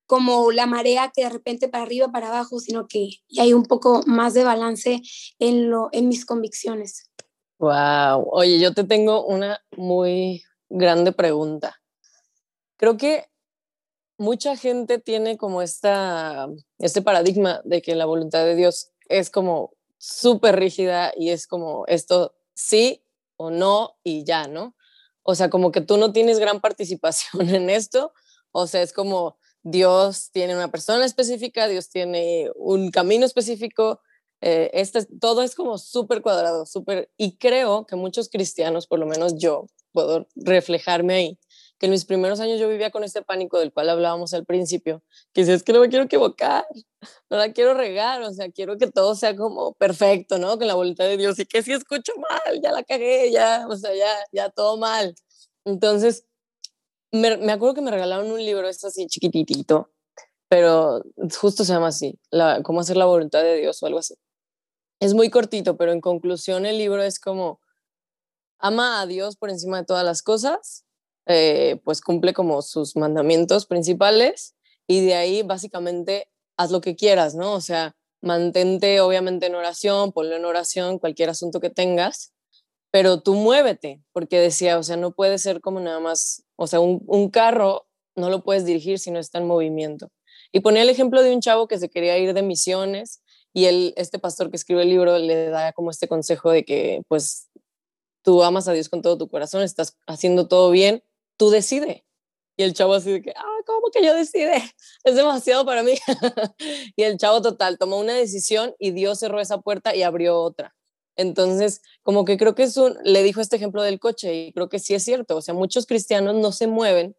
como 0.07 0.50
la 0.50 0.66
marea 0.66 1.12
que 1.14 1.22
de 1.22 1.31
repente 1.31 1.68
para 1.68 1.85
arriba, 1.85 2.11
para 2.11 2.29
abajo, 2.29 2.59
sino 2.59 2.88
que 2.88 3.09
hay 3.38 3.53
un 3.53 3.64
poco 3.64 4.03
más 4.07 4.35
de 4.35 4.42
balance 4.42 5.00
en, 5.38 5.70
lo, 5.70 5.90
en 5.92 6.09
mis 6.09 6.27
convicciones. 6.27 7.11
Wow. 7.59 8.29
Oye, 8.33 8.59
yo 8.59 8.74
te 8.74 8.83
tengo 8.83 9.24
una 9.24 9.61
muy 9.77 10.42
grande 10.68 11.12
pregunta. 11.12 11.81
Creo 12.77 12.96
que 12.96 13.24
mucha 14.18 14.57
gente 14.57 14.98
tiene 14.98 15.37
como 15.37 15.62
esta, 15.62 16.48
este 16.79 17.03
paradigma 17.03 17.61
de 17.64 17.83
que 17.83 17.94
la 17.94 18.07
voluntad 18.07 18.44
de 18.44 18.55
Dios 18.55 18.90
es 19.09 19.31
como 19.31 19.72
súper 19.98 20.57
rígida 20.57 21.12
y 21.16 21.31
es 21.31 21.46
como 21.46 21.85
esto 21.87 22.35
sí 22.55 23.03
o 23.37 23.50
no 23.50 23.96
y 24.03 24.24
ya, 24.24 24.46
¿no? 24.46 24.77
O 25.22 25.35
sea, 25.35 25.50
como 25.50 25.72
que 25.72 25.81
tú 25.81 25.96
no 25.96 26.12
tienes 26.12 26.38
gran 26.38 26.61
participación 26.61 27.48
en 27.55 27.70
esto, 27.70 28.12
o 28.53 28.66
sea, 28.66 28.83
es 28.83 28.92
como 28.92 29.38
Dios 29.62 30.31
tiene 30.31 30.55
una 30.55 30.70
persona 30.70 31.05
específica, 31.05 31.66
Dios 31.68 31.88
tiene 31.88 32.50
un 32.57 32.90
camino 32.90 33.24
específico, 33.24 34.00
eh, 34.42 34.70
este, 34.74 35.07
todo 35.07 35.42
es 35.42 35.55
como 35.55 35.79
súper 35.79 36.20
cuadrado, 36.20 36.66
súper, 36.66 37.11
y 37.16 37.38
creo 37.38 37.87
que 37.87 37.96
muchos 37.96 38.29
cristianos, 38.29 38.87
por 38.87 38.98
lo 38.98 39.07
menos 39.07 39.37
yo, 39.38 39.66
puedo 39.92 40.29
reflejarme 40.37 41.14
ahí, 41.14 41.38
que 41.85 41.87
en 41.87 41.90
mis 41.90 42.07
primeros 42.07 42.40
años 42.40 42.59
yo 42.59 42.68
vivía 42.68 42.90
con 42.90 43.05
este 43.05 43.20
pánico 43.20 43.59
del 43.59 43.73
cual 43.73 43.90
hablábamos 43.90 44.33
al 44.33 44.47
principio, 44.47 45.03
que 45.33 45.42
es 45.42 45.62
que 45.62 45.73
no 45.75 45.81
me 45.81 45.90
quiero 45.90 46.05
equivocar, 46.07 46.64
no 47.29 47.37
la 47.37 47.53
quiero 47.53 47.75
regar, 47.75 48.23
o 48.23 48.33
sea, 48.33 48.51
quiero 48.51 48.79
que 48.79 48.90
todo 48.90 49.14
sea 49.14 49.37
como 49.37 49.75
perfecto, 49.75 50.38
¿no? 50.38 50.57
Con 50.57 50.66
la 50.66 50.75
voluntad 50.75 51.05
de 51.05 51.16
Dios, 51.16 51.38
y 51.38 51.47
que 51.47 51.62
si 51.62 51.73
escucho 51.73 52.12
mal, 52.16 52.61
ya 52.62 52.73
la 52.73 52.83
cagué, 52.85 53.31
ya, 53.31 53.66
o 53.68 53.77
sea, 53.77 53.94
ya, 53.94 54.14
ya 54.33 54.49
todo 54.51 54.79
mal. 54.79 55.14
Entonces, 55.64 56.27
me, 57.12 57.29
acuerdo 57.53 57.75
que 57.75 57.83
me 57.83 57.90
regalaron 57.90 58.31
un 58.31 58.44
libro, 58.44 58.68
es 58.68 58.83
así 58.85 59.07
chiquitito, 59.07 59.90
pero 60.49 61.03
justo 61.38 61.64
se 61.64 61.73
llama 61.73 61.88
así, 61.88 62.18
la, 62.31 62.62
cómo 62.62 62.81
hacer 62.81 62.97
la 62.97 63.07
voluntad 63.07 63.42
de 63.42 63.57
Dios 63.57 63.83
o 63.83 63.87
algo 63.87 63.99
así. 63.99 64.14
Es 65.01 65.14
muy 65.14 65.29
cortito, 65.31 65.77
pero 65.77 65.92
en 65.92 66.01
conclusión 66.01 66.66
el 66.66 66.79
libro 66.79 67.03
es 67.03 67.20
como, 67.20 67.61
ama 68.59 69.01
a 69.03 69.07
Dios 69.07 69.37
por 69.37 69.51
encima 69.51 69.79
de 69.79 69.85
todas 69.85 70.05
las 70.05 70.23
cosas, 70.23 70.84
eh, 71.27 71.81
pues 71.85 72.01
cumple 72.01 72.33
como 72.33 72.63
sus 72.63 72.97
mandamientos 72.97 73.67
principales 73.67 74.55
y 74.87 75.05
de 75.05 75.15
ahí 75.15 75.43
básicamente 75.43 76.29
haz 76.57 76.71
lo 76.71 76.81
que 76.81 76.97
quieras, 76.97 77.35
¿no? 77.35 77.53
O 77.53 77.61
sea, 77.61 77.97
mantente 78.21 79.01
obviamente 79.01 79.47
en 79.47 79.55
oración, 79.55 80.13
ponlo 80.13 80.37
en 80.37 80.45
oración, 80.45 80.99
cualquier 80.99 81.31
asunto 81.31 81.61
que 81.61 81.71
tengas, 81.71 82.33
pero 82.91 83.21
tú 83.21 83.35
muévete, 83.35 84.03
porque 84.13 84.39
decía, 84.39 84.79
o 84.79 84.83
sea, 84.83 84.97
no 84.97 85.13
puede 85.13 85.39
ser 85.39 85.61
como 85.61 85.81
nada 85.81 86.01
más 86.01 86.45
o 86.57 86.67
sea, 86.67 86.81
un, 86.81 87.31
carro 87.31 87.87
no 88.15 88.31
lo 88.31 88.43
puedes 88.43 88.65
dirigir 88.65 88.99
si 88.99 89.11
no 89.11 89.19
está 89.19 89.39
en 89.39 89.47
movimiento. 89.47 90.11
Y 90.53 90.61
ponía 90.61 90.83
el 90.83 90.89
ejemplo 90.89 91.23
de 91.23 91.35
un 91.35 91.41
chavo 91.41 91.67
que 91.67 91.79
se 91.79 91.89
quería 91.89 92.17
ir 92.19 92.33
de 92.33 92.43
misiones 92.43 93.23
y 93.53 93.67
él, 93.67 93.93
este 93.97 94.19
pastor 94.19 94.51
que 94.51 94.57
escribe 94.57 94.83
el 94.83 94.89
libro 94.91 95.19
le 95.19 95.49
da 95.49 95.73
como 95.73 95.91
este 95.91 96.09
consejo 96.09 96.51
de 96.51 96.65
que 96.65 97.03
pues 97.09 97.49
tú 98.23 98.43
amas 98.43 98.69
a 98.69 98.73
Dios 98.73 98.89
con 98.89 99.03
todo 99.03 99.19
tu 99.19 99.29
corazón, 99.29 99.63
estás 99.63 99.99
haciendo 100.07 100.47
todo 100.49 100.71
bien, 100.71 101.03
tú 101.37 101.51
decide. 101.51 102.05
Y 102.57 102.62
el 102.62 102.75
chavo 102.75 102.94
así 102.94 103.11
de 103.11 103.23
que, 103.23 103.33
ah, 103.37 103.61
¿cómo 103.66 103.88
que 103.92 104.05
yo 104.05 104.14
decide? 104.14 104.55
Es 105.05 105.16
demasiado 105.16 105.66
para 105.66 105.83
mí. 105.83 105.94
y 106.97 107.03
el 107.03 107.18
chavo 107.18 107.42
total 107.42 107.79
tomó 107.79 107.99
una 107.99 108.14
decisión 108.14 108.75
y 108.79 108.92
Dios 108.92 109.18
cerró 109.18 109.40
esa 109.40 109.61
puerta 109.61 109.94
y 109.94 110.03
abrió 110.03 110.40
otra. 110.40 110.75
Entonces, 111.16 111.81
como 112.03 112.25
que 112.25 112.37
creo 112.37 112.55
que 112.55 112.64
es 112.64 112.77
un, 112.77 112.97
le 113.05 113.23
dijo 113.23 113.40
este 113.40 113.57
ejemplo 113.57 113.83
del 113.83 114.01
coche 114.01 114.35
y 114.35 114.53
creo 114.53 114.68
que 114.68 114.79
sí 114.79 114.94
es 114.94 115.05
cierto, 115.05 115.37
o 115.37 115.42
sea, 115.42 115.55
muchos 115.55 115.87
cristianos 115.87 116.35
no 116.35 116.51
se 116.53 116.66
mueven 116.66 117.16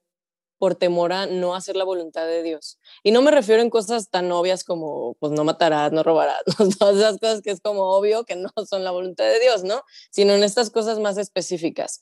por 0.58 0.76
temor 0.76 1.12
a 1.14 1.26
no 1.26 1.56
hacer 1.56 1.76
la 1.76 1.84
voluntad 1.84 2.26
de 2.26 2.42
Dios. 2.44 2.80
Y 3.04 3.12
no 3.12 3.22
me 3.22 3.32
refiero 3.32 3.62
en 3.62 3.70
cosas 3.70 4.10
tan 4.10 4.32
obvias 4.32 4.64
como, 4.64 5.16
pues 5.20 5.32
no 5.34 5.44
matarás, 5.44 5.92
no 5.92 6.04
robarás, 6.04 6.42
todas 6.80 6.96
esas 6.96 7.20
cosas 7.20 7.42
que 7.42 7.52
es 7.52 7.62
como 7.62 7.84
obvio 7.96 8.26
que 8.26 8.36
no 8.36 8.50
son 8.68 8.84
la 8.84 8.92
voluntad 8.92 9.26
de 9.26 9.40
Dios, 9.40 9.64
¿no? 9.64 9.82
Sino 10.12 10.34
en 10.34 10.44
estas 10.44 10.70
cosas 10.70 11.00
más 11.00 11.18
específicas. 11.18 12.02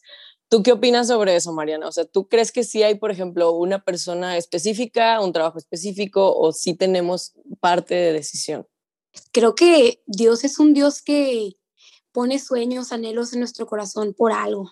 ¿Tú 0.54 0.62
qué 0.62 0.72
opinas 0.72 1.08
sobre 1.08 1.36
eso, 1.36 1.52
Mariana? 1.52 1.88
O 1.88 1.92
sea, 1.92 2.06
¿tú 2.06 2.28
crees 2.28 2.52
que 2.52 2.63
sí 2.63 2.84
hay, 2.84 2.94
por 2.94 3.10
ejemplo, 3.10 3.54
una 3.54 3.84
persona 3.84 4.38
específica, 4.38 5.20
un 5.20 5.34
trabajo 5.34 5.58
específico, 5.58 6.32
o 6.32 6.54
sí 6.54 6.76
tenemos 6.76 7.34
parte 7.60 7.96
de 7.96 8.13
decisión? 8.13 8.68
Creo 9.32 9.56
que 9.56 10.04
Dios 10.06 10.44
es 10.44 10.60
un 10.60 10.76
Dios 10.76 11.02
que 11.02 11.54
pone 12.12 12.38
sueños, 12.38 12.92
anhelos 12.92 13.34
en 13.34 13.39
nuestro 13.39 13.66
corazón 13.66 14.13
por 14.13 14.32
algo. 14.32 14.72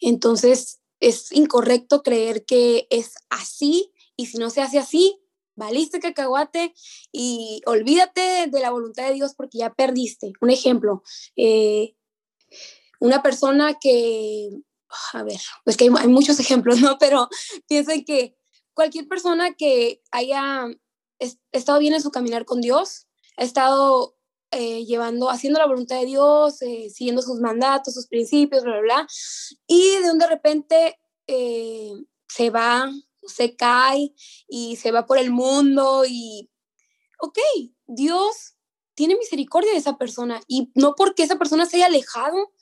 Entonces, 0.00 0.80
es 0.98 1.30
incorrecto 1.30 2.02
creer 2.02 2.44
que 2.44 2.88
es 2.90 3.14
así 3.28 3.92
y 4.16 4.26
si 4.26 4.38
no 4.38 4.50
se 4.50 4.62
hace 4.62 4.80
así, 4.80 5.16
valiste 5.54 6.00
cacahuate 6.00 6.74
y 7.12 7.62
olvídate 7.66 8.48
de 8.48 8.60
la 8.60 8.72
voluntad 8.72 9.06
de 9.06 9.14
Dios 9.14 9.34
porque 9.36 9.58
ya 9.58 9.72
perdiste. 9.74 10.32
Un 10.40 10.50
ejemplo, 10.50 11.04
eh, 11.36 11.94
una 12.98 13.22
persona 13.22 13.78
que, 13.80 14.50
a 15.12 15.22
ver, 15.22 15.40
pues 15.64 15.76
que 15.76 15.84
hay, 15.84 16.08
muchos 16.08 16.38
ejemplos, 16.40 16.80
¿no? 16.80 16.98
Pero 16.98 17.28
piensen 17.68 18.04
que 18.04 18.36
cualquier 18.74 19.08
persona 19.08 19.54
que 19.54 20.02
haya 20.10 20.66
estado 21.52 21.78
bien 21.78 21.94
en 21.94 22.02
su 22.02 22.10
caminar 22.10 22.44
con 22.44 22.60
Dios, 22.60 23.06
ha 23.36 23.44
estado 23.44 24.16
eh, 24.52 24.84
llevando, 24.84 25.30
haciendo 25.30 25.58
la 25.58 25.66
voluntad 25.66 26.00
de 26.00 26.06
Dios, 26.06 26.60
eh, 26.62 26.90
siguiendo 26.90 27.22
sus 27.22 27.40
mandatos, 27.40 27.94
sus 27.94 28.06
principios, 28.06 28.64
bla, 28.64 28.72
bla, 28.72 28.80
bla, 28.80 29.06
y 29.66 29.96
de 29.98 30.10
un 30.10 30.18
de 30.18 30.26
repente 30.26 30.98
eh, 31.26 31.92
se 32.28 32.50
va, 32.50 32.90
se 33.22 33.54
cae 33.56 34.12
y 34.48 34.76
se 34.76 34.90
va 34.90 35.06
por 35.06 35.18
el 35.18 35.30
mundo 35.30 36.04
y, 36.06 36.50
ok, 37.20 37.38
Dios 37.86 38.56
tiene 38.94 39.16
misericordia 39.16 39.72
de 39.72 39.78
esa 39.78 39.96
persona 39.96 40.40
y 40.46 40.70
no 40.74 40.94
porque 40.94 41.22
esa 41.22 41.38
persona 41.38 41.66
se 41.66 41.76
haya 41.76 41.86
alejado, 41.86 42.52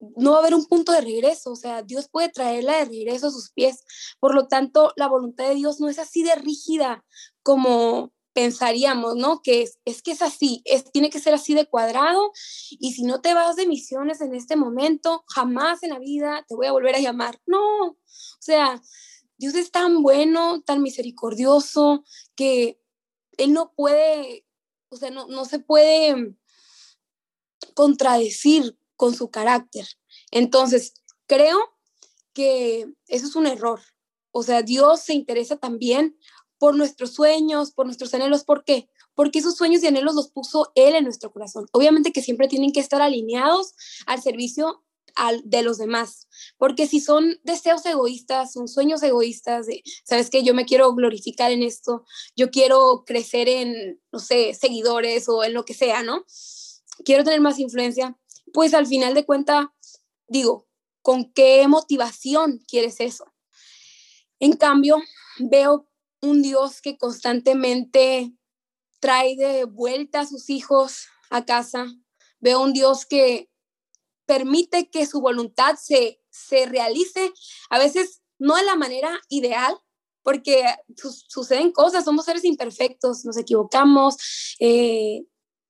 no 0.00 0.32
va 0.32 0.36
a 0.38 0.40
haber 0.40 0.54
un 0.54 0.66
punto 0.66 0.92
de 0.92 1.00
regreso, 1.00 1.52
o 1.52 1.56
sea, 1.56 1.82
Dios 1.82 2.08
puede 2.08 2.28
traerla 2.28 2.78
de 2.78 2.84
regreso 2.86 3.28
a 3.28 3.30
sus 3.30 3.50
pies. 3.50 3.84
Por 4.20 4.34
lo 4.34 4.46
tanto, 4.48 4.92
la 4.96 5.08
voluntad 5.08 5.48
de 5.48 5.54
Dios 5.54 5.80
no 5.80 5.88
es 5.88 5.98
así 5.98 6.22
de 6.22 6.34
rígida 6.34 7.04
como 7.42 8.12
pensaríamos, 8.34 9.16
¿no? 9.16 9.40
Que 9.40 9.62
es, 9.62 9.78
es 9.86 10.02
que 10.02 10.10
es 10.10 10.20
así, 10.20 10.60
es, 10.66 10.92
tiene 10.92 11.08
que 11.08 11.20
ser 11.20 11.32
así 11.32 11.54
de 11.54 11.66
cuadrado 11.66 12.32
y 12.68 12.92
si 12.92 13.02
no 13.02 13.22
te 13.22 13.32
vas 13.32 13.56
de 13.56 13.66
misiones 13.66 14.20
en 14.20 14.34
este 14.34 14.56
momento, 14.56 15.24
jamás 15.28 15.82
en 15.82 15.90
la 15.90 15.98
vida 15.98 16.44
te 16.46 16.54
voy 16.54 16.66
a 16.66 16.72
volver 16.72 16.94
a 16.96 17.00
llamar. 17.00 17.40
No, 17.46 17.86
o 17.86 17.96
sea, 18.38 18.82
Dios 19.38 19.54
es 19.54 19.70
tan 19.70 20.02
bueno, 20.02 20.62
tan 20.62 20.82
misericordioso, 20.82 22.04
que 22.34 22.78
Él 23.38 23.54
no 23.54 23.72
puede, 23.74 24.44
o 24.90 24.96
sea, 24.96 25.10
no, 25.10 25.26
no 25.28 25.46
se 25.46 25.58
puede 25.58 26.36
contradecir 27.74 28.76
con 28.96 29.14
su 29.14 29.30
carácter. 29.30 29.86
Entonces, 30.30 30.94
creo 31.26 31.58
que 32.32 32.86
eso 33.08 33.26
es 33.26 33.36
un 33.36 33.46
error. 33.46 33.80
O 34.30 34.42
sea, 34.42 34.62
Dios 34.62 35.00
se 35.00 35.14
interesa 35.14 35.56
también 35.56 36.16
por 36.58 36.76
nuestros 36.76 37.14
sueños, 37.14 37.72
por 37.72 37.86
nuestros 37.86 38.12
anhelos. 38.14 38.44
¿Por 38.44 38.64
qué? 38.64 38.88
Porque 39.14 39.38
esos 39.38 39.56
sueños 39.56 39.82
y 39.82 39.86
anhelos 39.86 40.14
los 40.14 40.30
puso 40.30 40.72
Él 40.74 40.94
en 40.94 41.04
nuestro 41.04 41.32
corazón. 41.32 41.66
Obviamente 41.72 42.12
que 42.12 42.22
siempre 42.22 42.48
tienen 42.48 42.72
que 42.72 42.80
estar 42.80 43.00
alineados 43.00 43.74
al 44.06 44.22
servicio 44.22 44.84
al, 45.14 45.40
de 45.44 45.62
los 45.62 45.78
demás, 45.78 46.28
porque 46.58 46.86
si 46.86 47.00
son 47.00 47.40
deseos 47.42 47.84
egoístas, 47.86 48.52
son 48.52 48.68
sueños 48.68 49.02
egoístas 49.02 49.66
de, 49.66 49.82
sabes 50.04 50.28
que 50.28 50.42
yo 50.42 50.52
me 50.52 50.66
quiero 50.66 50.94
glorificar 50.94 51.50
en 51.50 51.62
esto, 51.62 52.04
yo 52.36 52.50
quiero 52.50 53.04
crecer 53.06 53.48
en, 53.48 53.98
no 54.12 54.18
sé, 54.18 54.52
seguidores 54.52 55.28
o 55.28 55.42
en 55.42 55.54
lo 55.54 55.64
que 55.64 55.72
sea, 55.72 56.02
¿no? 56.02 56.26
Quiero 57.04 57.24
tener 57.24 57.40
más 57.40 57.58
influencia, 57.58 58.16
pues 58.52 58.74
al 58.74 58.86
final 58.86 59.14
de 59.14 59.24
cuenta, 59.24 59.74
digo, 60.28 60.66
¿con 61.02 61.32
qué 61.32 61.66
motivación 61.68 62.62
quieres 62.66 63.00
eso? 63.00 63.32
En 64.38 64.52
cambio, 64.52 65.02
veo 65.38 65.88
un 66.20 66.42
Dios 66.42 66.80
que 66.80 66.98
constantemente 66.98 68.32
trae 69.00 69.36
de 69.36 69.64
vuelta 69.64 70.20
a 70.20 70.26
sus 70.26 70.50
hijos 70.50 71.06
a 71.30 71.44
casa. 71.44 71.86
Veo 72.40 72.60
un 72.60 72.72
Dios 72.72 73.06
que 73.06 73.48
permite 74.26 74.90
que 74.90 75.06
su 75.06 75.20
voluntad 75.20 75.76
se, 75.80 76.20
se 76.30 76.66
realice, 76.66 77.32
a 77.70 77.78
veces 77.78 78.22
no 78.38 78.56
de 78.56 78.64
la 78.64 78.74
manera 78.74 79.20
ideal, 79.28 79.78
porque 80.22 80.64
suceden 81.28 81.70
cosas, 81.70 82.04
somos 82.04 82.24
seres 82.24 82.44
imperfectos, 82.44 83.24
nos 83.24 83.36
equivocamos, 83.36 84.16
eh, 84.58 85.22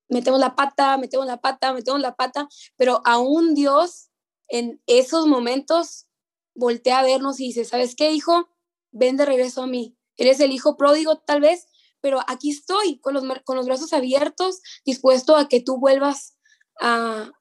metemos 0.09 0.39
la 0.39 0.55
pata, 0.55 0.97
metemos 0.97 1.27
la 1.27 1.41
pata, 1.41 1.73
metemos 1.73 2.01
la 2.01 2.15
pata, 2.15 2.47
pero 2.75 3.01
aún 3.05 3.53
Dios 3.53 4.09
en 4.47 4.81
esos 4.87 5.27
momentos 5.27 6.07
voltea 6.55 6.99
a 6.99 7.03
vernos 7.03 7.39
y 7.39 7.47
dice, 7.47 7.65
¿sabes 7.65 7.95
qué, 7.95 8.11
hijo? 8.11 8.49
Ven 8.91 9.17
de 9.17 9.25
regreso 9.25 9.63
a 9.63 9.67
mí, 9.67 9.97
Eres 10.17 10.39
el 10.39 10.51
hijo 10.51 10.77
pródigo 10.77 11.19
tal 11.19 11.41
vez, 11.41 11.67
pero 12.01 12.19
aquí 12.27 12.49
estoy 12.49 12.99
con 12.99 13.13
los, 13.13 13.23
con 13.43 13.55
los 13.55 13.67
brazos 13.67 13.93
abiertos, 13.93 14.61
dispuesto 14.83 15.35
a 15.35 15.47
que 15.47 15.61
tú 15.61 15.77
vuelvas 15.77 16.37
a, 16.81 17.31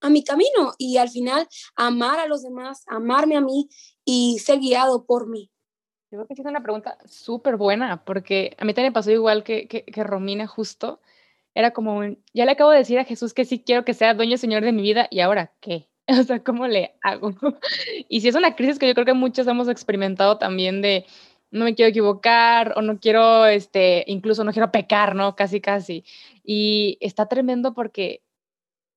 a 0.00 0.10
mi 0.10 0.22
camino 0.22 0.74
y 0.78 0.98
al 0.98 1.08
final 1.08 1.48
amar 1.74 2.20
a 2.20 2.26
los 2.26 2.42
demás, 2.42 2.84
amarme 2.86 3.36
a 3.36 3.40
mí 3.40 3.68
y 4.04 4.38
ser 4.38 4.60
guiado 4.60 5.06
por 5.06 5.28
mí. 5.28 5.50
Yo 6.10 6.18
creo 6.18 6.26
que 6.26 6.34
es 6.34 6.46
una 6.46 6.62
pregunta 6.62 6.98
súper 7.06 7.56
buena, 7.56 8.04
porque 8.04 8.54
a 8.58 8.64
mí 8.64 8.74
también 8.74 8.92
pasó 8.92 9.10
igual 9.10 9.42
que, 9.42 9.66
que, 9.66 10.04
Romina 10.04 10.46
justo. 10.46 11.00
Era 11.56 11.70
como, 11.70 12.02
ya 12.34 12.44
le 12.44 12.52
acabo 12.52 12.70
de 12.70 12.76
decir 12.76 12.98
a 12.98 13.04
Jesús 13.04 13.32
que 13.32 13.46
sí 13.46 13.60
quiero 13.64 13.82
que 13.82 13.94
sea 13.94 14.12
dueño 14.12 14.34
y 14.34 14.36
señor 14.36 14.62
de 14.62 14.72
mi 14.72 14.82
vida, 14.82 15.08
¿y 15.10 15.20
ahora 15.20 15.54
qué? 15.60 15.88
O 16.20 16.22
sea, 16.22 16.44
¿cómo 16.44 16.66
le 16.68 16.96
hago? 17.02 17.32
Y 18.10 18.20
si 18.20 18.28
es 18.28 18.34
una 18.34 18.54
crisis 18.54 18.78
que 18.78 18.86
yo 18.86 18.92
creo 18.92 19.06
que 19.06 19.14
muchos 19.14 19.46
hemos 19.46 19.66
experimentado 19.68 20.36
también 20.36 20.82
de, 20.82 21.06
no 21.50 21.64
me 21.64 21.74
quiero 21.74 21.88
equivocar 21.88 22.74
o 22.76 22.82
no 22.82 23.00
quiero, 23.00 23.46
este, 23.46 24.04
incluso 24.06 24.44
no 24.44 24.52
quiero 24.52 24.70
pecar, 24.70 25.14
¿no? 25.14 25.34
Casi, 25.34 25.62
casi. 25.62 26.04
Y 26.44 26.98
está 27.00 27.26
tremendo 27.26 27.72
porque 27.72 28.22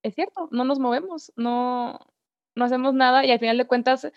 es 0.02 0.14
cierto, 0.14 0.48
no 0.52 0.64
nos 0.64 0.78
movemos, 0.78 1.32
no, 1.36 1.98
no 2.54 2.64
hacemos 2.66 2.92
nada 2.92 3.24
y 3.24 3.30
al 3.30 3.38
final 3.38 3.56
de 3.56 3.66
cuentas 3.66 4.12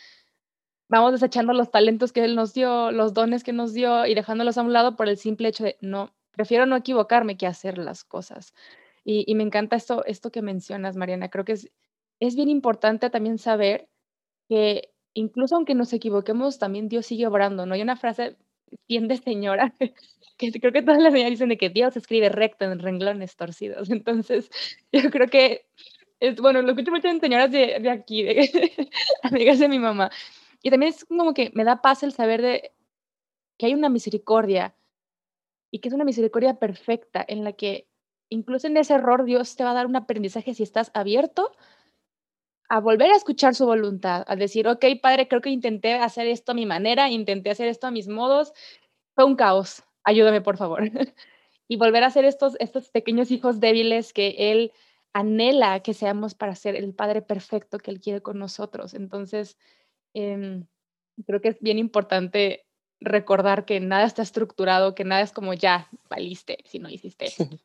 vamos 0.89 1.13
desechando 1.13 1.53
los 1.53 1.71
talentos 1.71 2.11
que 2.11 2.25
Él 2.25 2.35
nos 2.35 2.53
dio, 2.53 2.91
los 2.91 3.13
dones 3.13 3.41
que 3.45 3.53
nos 3.53 3.73
dio 3.73 4.05
y 4.05 4.15
dejándolos 4.15 4.57
a 4.57 4.63
un 4.63 4.73
lado 4.73 4.97
por 4.97 5.07
el 5.07 5.17
simple 5.17 5.47
hecho 5.47 5.63
de 5.63 5.77
no, 5.79 6.13
prefiero 6.33 6.65
no 6.65 6.75
equivocarme 6.75 7.37
que 7.37 7.47
hacer 7.47 7.77
las 7.77 8.03
cosas. 8.03 8.53
Y, 9.05 9.23
y 9.27 9.35
me 9.35 9.43
encanta 9.43 9.75
esto, 9.75 10.05
esto 10.05 10.31
que 10.31 10.41
mencionas, 10.41 10.95
Mariana. 10.95 11.29
Creo 11.29 11.45
que 11.45 11.53
es, 11.53 11.71
es 12.19 12.35
bien 12.35 12.49
importante 12.49 13.09
también 13.09 13.37
saber 13.37 13.89
que 14.49 14.91
incluso 15.13 15.55
aunque 15.55 15.75
nos 15.75 15.93
equivoquemos, 15.93 16.59
también 16.59 16.89
Dios 16.89 17.05
sigue 17.05 17.27
obrando, 17.27 17.65
¿no? 17.65 17.75
Hay 17.75 17.81
una 17.81 17.95
frase 17.95 18.37
bien 18.87 19.07
de 19.07 19.17
señora, 19.17 19.73
que 20.37 20.51
creo 20.51 20.73
que 20.73 20.81
todas 20.81 21.01
las 21.01 21.13
señoras 21.13 21.31
dicen 21.31 21.49
de 21.49 21.57
que 21.57 21.69
Dios 21.69 21.95
escribe 21.95 22.29
recto 22.29 22.65
en 22.65 22.79
renglones 22.79 23.35
torcidos. 23.35 23.89
Entonces, 23.91 24.49
yo 24.91 25.09
creo 25.09 25.27
que, 25.27 25.65
es, 26.19 26.39
bueno, 26.39 26.61
lo 26.61 26.71
escucho 26.71 26.91
mucho 26.91 27.07
en 27.07 27.19
señoras 27.19 27.51
de, 27.51 27.79
de 27.79 27.89
aquí, 27.89 28.23
de, 28.23 28.89
amigas 29.23 29.59
de 29.59 29.69
mi 29.69 29.79
mamá. 29.79 30.09
Y 30.61 30.69
también 30.69 30.93
es 30.93 31.05
como 31.05 31.33
que 31.33 31.51
me 31.53 31.65
da 31.65 31.81
paz 31.81 32.03
el 32.03 32.13
saber 32.13 32.41
de 32.41 32.71
que 33.57 33.67
hay 33.67 33.73
una 33.73 33.89
misericordia 33.89 34.75
y 35.73 35.79
que 35.79 35.89
es 35.89 35.95
una 35.95 36.05
misericordia 36.05 36.59
perfecta 36.59 37.25
en 37.27 37.43
la 37.43 37.53
que 37.53 37.87
incluso 38.29 38.67
en 38.67 38.77
ese 38.77 38.93
error 38.93 39.25
Dios 39.25 39.55
te 39.55 39.63
va 39.63 39.71
a 39.71 39.73
dar 39.73 39.87
un 39.87 39.95
aprendizaje 39.95 40.53
si 40.53 40.61
estás 40.61 40.91
abierto 40.93 41.51
a 42.69 42.79
volver 42.79 43.09
a 43.09 43.15
escuchar 43.15 43.55
su 43.55 43.65
voluntad, 43.65 44.23
a 44.27 44.35
decir, 44.35 44.67
ok, 44.67 44.85
padre, 45.01 45.27
creo 45.27 45.41
que 45.41 45.49
intenté 45.49 45.95
hacer 45.95 46.27
esto 46.27 46.51
a 46.51 46.55
mi 46.55 46.67
manera, 46.67 47.09
intenté 47.09 47.49
hacer 47.49 47.67
esto 47.69 47.87
a 47.87 47.91
mis 47.91 48.07
modos, 48.07 48.53
fue 49.15 49.25
un 49.25 49.35
caos, 49.35 49.83
ayúdame 50.03 50.41
por 50.41 50.57
favor. 50.57 50.83
y 51.67 51.77
volver 51.77 52.03
a 52.03 52.11
ser 52.11 52.25
estos, 52.25 52.55
estos 52.59 52.91
pequeños 52.91 53.31
hijos 53.31 53.59
débiles 53.59 54.13
que 54.13 54.35
Él 54.37 54.73
anhela 55.11 55.79
que 55.81 55.95
seamos 55.95 56.35
para 56.35 56.53
ser 56.53 56.75
el 56.75 56.93
Padre 56.93 57.23
perfecto 57.23 57.79
que 57.79 57.89
Él 57.89 57.99
quiere 57.99 58.21
con 58.21 58.37
nosotros. 58.37 58.93
Entonces, 58.93 59.57
em, 60.13 60.67
creo 61.25 61.41
que 61.41 61.49
es 61.49 61.59
bien 61.61 61.79
importante 61.79 62.67
recordar 63.03 63.65
que 63.65 63.79
nada 63.79 64.05
está 64.05 64.21
estructurado, 64.21 64.95
que 64.95 65.03
nada 65.03 65.21
es 65.21 65.31
como 65.31 65.53
ya, 65.53 65.89
valiste 66.09 66.57
si 66.65 66.79
no 66.79 66.89
hiciste. 66.89 67.25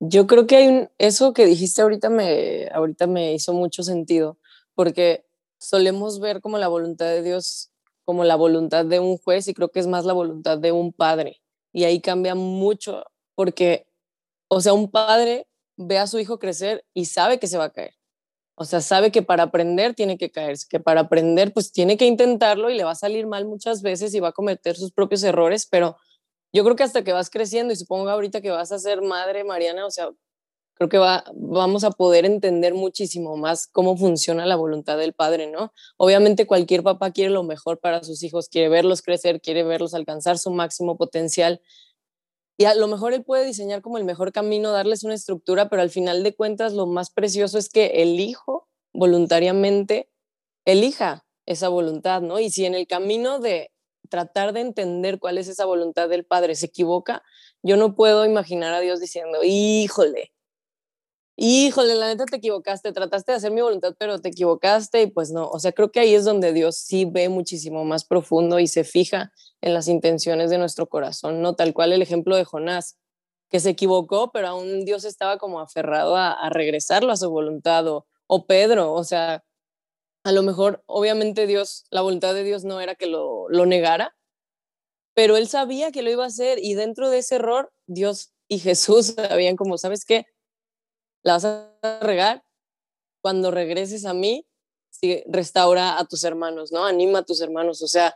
Yo 0.00 0.26
creo 0.26 0.46
que 0.46 0.56
hay 0.56 0.68
un, 0.68 0.90
eso 0.98 1.32
que 1.32 1.46
dijiste 1.46 1.82
ahorita 1.82 2.10
me, 2.10 2.68
ahorita 2.72 3.06
me 3.06 3.32
hizo 3.32 3.52
mucho 3.54 3.82
sentido, 3.82 4.38
porque 4.74 5.26
solemos 5.58 6.20
ver 6.20 6.40
como 6.40 6.58
la 6.58 6.68
voluntad 6.68 7.06
de 7.06 7.22
Dios 7.22 7.70
como 8.06 8.24
la 8.24 8.36
voluntad 8.36 8.84
de 8.86 9.00
un 9.00 9.18
juez 9.18 9.48
y 9.48 9.54
creo 9.54 9.70
que 9.70 9.80
es 9.80 9.88
más 9.88 10.04
la 10.04 10.12
voluntad 10.12 10.58
de 10.58 10.70
un 10.70 10.92
padre. 10.92 11.42
Y 11.72 11.84
ahí 11.84 12.00
cambia 12.00 12.36
mucho, 12.36 13.04
porque, 13.34 13.88
o 14.48 14.60
sea, 14.60 14.72
un 14.72 14.90
padre 14.90 15.48
ve 15.76 15.98
a 15.98 16.06
su 16.06 16.20
hijo 16.20 16.38
crecer 16.38 16.84
y 16.94 17.06
sabe 17.06 17.40
que 17.40 17.48
se 17.48 17.58
va 17.58 17.64
a 17.64 17.72
caer. 17.72 17.95
O 18.56 18.64
sea, 18.64 18.80
sabe 18.80 19.12
que 19.12 19.22
para 19.22 19.44
aprender 19.44 19.94
tiene 19.94 20.16
que 20.16 20.30
caerse, 20.30 20.66
que 20.68 20.80
para 20.80 21.02
aprender 21.02 21.52
pues 21.52 21.72
tiene 21.72 21.98
que 21.98 22.06
intentarlo 22.06 22.70
y 22.70 22.74
le 22.74 22.84
va 22.84 22.92
a 22.92 22.94
salir 22.94 23.26
mal 23.26 23.46
muchas 23.46 23.82
veces 23.82 24.14
y 24.14 24.20
va 24.20 24.28
a 24.28 24.32
cometer 24.32 24.76
sus 24.76 24.92
propios 24.92 25.22
errores, 25.22 25.66
pero 25.70 25.96
yo 26.54 26.64
creo 26.64 26.74
que 26.74 26.82
hasta 26.82 27.04
que 27.04 27.12
vas 27.12 27.28
creciendo 27.28 27.74
y 27.74 27.76
supongo 27.76 28.08
ahorita 28.08 28.40
que 28.40 28.50
vas 28.50 28.72
a 28.72 28.78
ser 28.78 29.02
madre, 29.02 29.44
Mariana, 29.44 29.84
o 29.84 29.90
sea, 29.90 30.08
creo 30.72 30.88
que 30.88 30.96
va, 30.96 31.24
vamos 31.34 31.84
a 31.84 31.90
poder 31.90 32.24
entender 32.24 32.72
muchísimo 32.72 33.36
más 33.36 33.66
cómo 33.66 33.96
funciona 33.96 34.46
la 34.46 34.56
voluntad 34.56 34.96
del 34.96 35.12
padre, 35.12 35.50
¿no? 35.50 35.72
Obviamente 35.98 36.46
cualquier 36.46 36.82
papá 36.82 37.10
quiere 37.10 37.30
lo 37.30 37.42
mejor 37.42 37.78
para 37.78 38.02
sus 38.04 38.22
hijos, 38.22 38.48
quiere 38.48 38.70
verlos 38.70 39.02
crecer, 39.02 39.40
quiere 39.42 39.64
verlos 39.64 39.92
alcanzar 39.92 40.38
su 40.38 40.50
máximo 40.50 40.96
potencial, 40.96 41.60
y 42.58 42.64
a 42.64 42.74
lo 42.74 42.88
mejor 42.88 43.12
él 43.12 43.24
puede 43.24 43.44
diseñar 43.44 43.82
como 43.82 43.98
el 43.98 44.04
mejor 44.04 44.32
camino, 44.32 44.72
darles 44.72 45.04
una 45.04 45.14
estructura, 45.14 45.68
pero 45.68 45.82
al 45.82 45.90
final 45.90 46.22
de 46.22 46.34
cuentas 46.34 46.72
lo 46.72 46.86
más 46.86 47.10
precioso 47.10 47.58
es 47.58 47.68
que 47.68 48.02
el 48.02 48.18
hijo 48.18 48.68
voluntariamente 48.94 50.08
elija 50.64 51.26
esa 51.44 51.68
voluntad, 51.68 52.22
¿no? 52.22 52.40
Y 52.40 52.50
si 52.50 52.64
en 52.64 52.74
el 52.74 52.86
camino 52.86 53.38
de 53.38 53.70
tratar 54.08 54.52
de 54.52 54.60
entender 54.60 55.18
cuál 55.18 55.38
es 55.38 55.48
esa 55.48 55.64
voluntad 55.64 56.08
del 56.08 56.24
padre 56.24 56.54
se 56.54 56.66
equivoca, 56.66 57.22
yo 57.62 57.76
no 57.76 57.94
puedo 57.94 58.24
imaginar 58.24 58.72
a 58.72 58.80
Dios 58.80 59.00
diciendo, 59.00 59.40
híjole, 59.42 60.32
híjole, 61.36 61.94
la 61.94 62.08
neta 62.08 62.24
te 62.24 62.36
equivocaste, 62.36 62.92
trataste 62.92 63.32
de 63.32 63.36
hacer 63.36 63.52
mi 63.52 63.60
voluntad, 63.60 63.94
pero 63.98 64.18
te 64.20 64.30
equivocaste 64.30 65.02
y 65.02 65.06
pues 65.08 65.30
no, 65.30 65.48
o 65.48 65.58
sea, 65.58 65.72
creo 65.72 65.90
que 65.92 66.00
ahí 66.00 66.14
es 66.14 66.24
donde 66.24 66.52
Dios 66.52 66.76
sí 66.76 67.04
ve 67.04 67.28
muchísimo 67.28 67.84
más 67.84 68.04
profundo 68.04 68.58
y 68.58 68.66
se 68.66 68.84
fija 68.84 69.32
en 69.60 69.74
las 69.74 69.88
intenciones 69.88 70.50
de 70.50 70.58
nuestro 70.58 70.88
corazón, 70.88 71.42
¿no? 71.42 71.54
Tal 71.54 71.74
cual 71.74 71.92
el 71.92 72.02
ejemplo 72.02 72.36
de 72.36 72.44
Jonás, 72.44 72.98
que 73.50 73.60
se 73.60 73.70
equivocó, 73.70 74.32
pero 74.32 74.48
aún 74.48 74.84
Dios 74.84 75.04
estaba 75.04 75.38
como 75.38 75.60
aferrado 75.60 76.16
a, 76.16 76.48
regresarlo 76.50 77.12
a 77.12 77.16
su 77.16 77.30
voluntad, 77.30 77.86
o, 77.86 78.06
o, 78.26 78.46
Pedro, 78.46 78.92
o 78.92 79.04
sea, 79.04 79.44
a 80.24 80.32
lo 80.32 80.42
mejor, 80.42 80.82
obviamente 80.86 81.46
Dios, 81.46 81.84
la 81.90 82.00
voluntad 82.00 82.34
de 82.34 82.44
Dios 82.44 82.64
no 82.64 82.80
era 82.80 82.94
que 82.96 83.06
lo, 83.06 83.48
lo 83.48 83.66
negara, 83.66 84.16
pero 85.14 85.36
él 85.36 85.48
sabía 85.48 85.92
que 85.92 86.02
lo 86.02 86.10
iba 86.10 86.24
a 86.24 86.28
hacer 86.28 86.58
y 86.60 86.74
dentro 86.74 87.10
de 87.10 87.18
ese 87.18 87.36
error, 87.36 87.72
Dios 87.86 88.32
y 88.48 88.58
Jesús 88.58 89.14
sabían 89.16 89.56
como, 89.56 89.78
¿sabes 89.78 90.04
qué? 90.04 90.26
La 91.26 91.32
vas 91.32 91.44
a 91.44 91.98
regar, 92.02 92.44
cuando 93.20 93.50
regreses 93.50 94.04
a 94.04 94.14
mí, 94.14 94.46
restaura 95.26 95.98
a 95.98 96.04
tus 96.04 96.22
hermanos, 96.22 96.70
¿no? 96.70 96.86
Anima 96.86 97.18
a 97.18 97.24
tus 97.24 97.40
hermanos. 97.40 97.82
O 97.82 97.88
sea, 97.88 98.14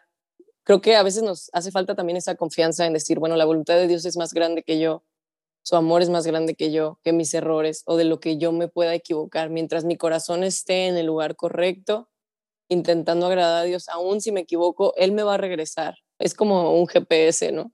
creo 0.62 0.80
que 0.80 0.94
a 0.94 1.02
veces 1.02 1.24
nos 1.24 1.50
hace 1.52 1.72
falta 1.72 1.96
también 1.96 2.16
esa 2.16 2.36
confianza 2.36 2.86
en 2.86 2.92
decir, 2.92 3.18
bueno, 3.18 3.34
la 3.34 3.44
voluntad 3.44 3.74
de 3.74 3.88
Dios 3.88 4.04
es 4.04 4.16
más 4.16 4.32
grande 4.32 4.62
que 4.62 4.78
yo, 4.78 5.02
su 5.62 5.74
amor 5.74 6.02
es 6.02 6.08
más 6.08 6.24
grande 6.24 6.54
que 6.54 6.70
yo, 6.70 7.00
que 7.02 7.12
mis 7.12 7.34
errores 7.34 7.82
o 7.84 7.96
de 7.96 8.04
lo 8.04 8.20
que 8.20 8.38
yo 8.38 8.52
me 8.52 8.68
pueda 8.68 8.94
equivocar. 8.94 9.50
Mientras 9.50 9.84
mi 9.84 9.96
corazón 9.96 10.44
esté 10.44 10.86
en 10.86 10.96
el 10.96 11.06
lugar 11.06 11.34
correcto, 11.34 12.08
intentando 12.68 13.26
agradar 13.26 13.62
a 13.62 13.66
Dios, 13.66 13.88
aún 13.88 14.20
si 14.20 14.30
me 14.30 14.42
equivoco, 14.42 14.94
Él 14.96 15.10
me 15.10 15.24
va 15.24 15.34
a 15.34 15.38
regresar. 15.38 15.96
Es 16.20 16.34
como 16.34 16.78
un 16.78 16.86
GPS, 16.86 17.50
¿no? 17.50 17.72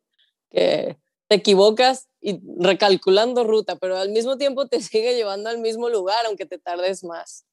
Que 0.51 0.97
te 1.29 1.37
equivocas 1.37 2.09
y 2.27 2.41
recalculando 2.59 3.45
ruta, 3.45 3.77
pero 3.77 3.97
al 3.97 4.11
mismo 4.11 4.37
tiempo 4.37 4.67
te 4.67 4.81
sigue 4.83 5.15
llevando 5.15 5.49
al 5.49 5.59
mismo 5.59 5.89
lugar, 5.89 6.27
aunque 6.27 6.45
te 6.45 6.59
tardes 6.59 7.05
más. 7.05 7.47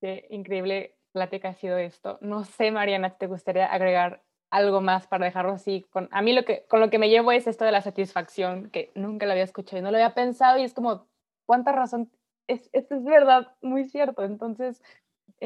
Qué 0.00 0.26
increíble 0.30 0.96
plática 1.12 1.50
ha 1.50 1.54
sido 1.54 1.76
esto. 1.76 2.16
No 2.22 2.44
sé, 2.44 2.70
Mariana, 2.70 3.18
¿te 3.18 3.26
gustaría 3.26 3.66
agregar 3.66 4.22
algo 4.50 4.80
más 4.80 5.06
para 5.06 5.26
dejarlo 5.26 5.52
así? 5.52 5.84
A 6.10 6.22
mí 6.22 6.32
lo 6.32 6.46
que, 6.46 6.64
con 6.66 6.80
lo 6.80 6.88
que 6.88 6.98
me 6.98 7.10
llevo 7.10 7.30
es 7.30 7.46
esto 7.46 7.66
de 7.66 7.72
la 7.72 7.82
satisfacción, 7.82 8.70
que 8.70 8.92
nunca 8.94 9.26
lo 9.26 9.32
había 9.32 9.44
escuchado 9.44 9.78
y 9.78 9.82
no 9.82 9.90
lo 9.90 9.98
había 9.98 10.14
pensado 10.14 10.56
y 10.58 10.64
es 10.64 10.72
como, 10.72 11.06
¿cuánta 11.44 11.72
razón? 11.72 12.10
Es, 12.48 12.70
esto 12.72 12.94
es 12.94 13.04
verdad, 13.04 13.54
muy 13.60 13.84
cierto. 13.84 14.24
Entonces, 14.24 14.80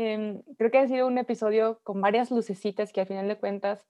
Em, 0.00 0.42
creo 0.56 0.70
que 0.70 0.78
ha 0.78 0.86
sido 0.86 1.08
un 1.08 1.18
episodio 1.18 1.80
con 1.82 2.00
varias 2.00 2.30
lucecitas 2.30 2.92
que 2.92 3.00
al 3.00 3.08
final 3.08 3.26
de 3.26 3.36
cuentas 3.36 3.84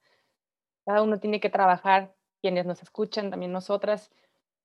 cada 0.83 1.03
uno 1.03 1.19
tiene 1.19 1.39
que 1.39 1.51
trabajar, 1.51 2.15
quienes 2.41 2.65
nos 2.65 2.81
escuchan, 2.81 3.29
también 3.29 3.51
nosotras, 3.51 4.09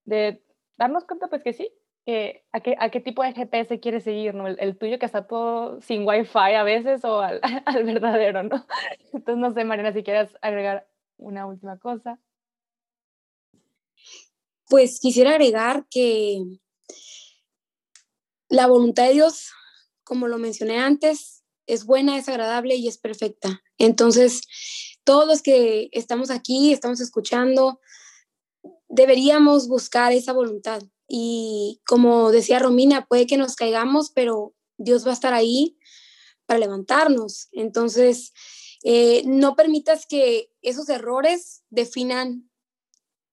de 0.07 0.43
darnos 0.79 1.05
cuenta 1.05 1.29
pues 1.29 1.43
que 1.43 1.53
sí, 1.53 1.71
que 2.07 2.47
a, 2.51 2.61
qué, 2.61 2.77
a 2.81 2.89
qué 2.89 3.01
tipo 3.01 3.23
de 3.23 3.35
GPS 3.35 3.79
quieres 3.79 4.05
seguir, 4.05 4.35
¿no? 4.35 4.47
El, 4.47 4.79
tuyo 4.79 4.99
que 4.99 5.05
está 5.05 5.27
todo 5.27 5.83
sin 5.83 6.09
wifi 6.09 6.55
a 6.55 6.63
veces 6.63 7.05
o 7.05 7.21
al, 7.21 7.43
al 7.67 7.85
verdadero, 7.85 8.43
¿no? 8.43 8.65
Entonces 9.13 9.37
no 9.37 9.53
sé, 9.53 9.67
Marina, 9.67 9.93
si 9.93 10.03
quieres 10.03 10.35
agregar 10.41 10.89
una 11.19 11.45
última 11.45 11.79
cosa. 11.79 12.19
Pues 14.71 14.99
quisiera 14.99 15.33
agregar 15.33 15.85
que 15.91 16.43
la 18.49 18.67
voluntad 18.67 19.09
de 19.09 19.13
Dios 19.13 19.53
como 20.05 20.29
lo 20.29 20.39
mencioné 20.39 20.79
antes, 20.79 21.45
es 21.67 21.85
buena, 21.85 22.19
es 22.19 22.29
agradable 22.29 22.77
y 22.77 22.89
es 22.89 22.99
perfecta. 22.99 23.63
Entonces, 23.79 24.43
todos 25.05 25.27
los 25.27 25.43
que 25.43 25.89
estamos 25.93 26.31
aquí, 26.31 26.73
estamos 26.73 27.01
escuchando, 27.01 27.81
deberíamos 28.89 29.69
buscar 29.69 30.13
esa 30.13 30.33
voluntad. 30.33 30.83
Y 31.09 31.81
como 31.87 32.31
decía 32.31 32.59
Romina, 32.59 33.07
puede 33.07 33.27
que 33.27 33.37
nos 33.37 33.57
caigamos, 33.57 34.11
pero 34.11 34.55
Dios 34.79 35.07
va 35.07 35.11
a 35.11 35.15
estar 35.15 35.35
ahí 35.35 35.79
para 36.47 36.61
levantarnos. 36.61 37.49
Entonces, 37.53 38.33
eh, 38.83 39.23
no 39.27 39.57
permitas 39.57 40.07
que 40.07 40.51
esos 40.63 40.89
errores 40.89 41.63
definan 41.71 42.51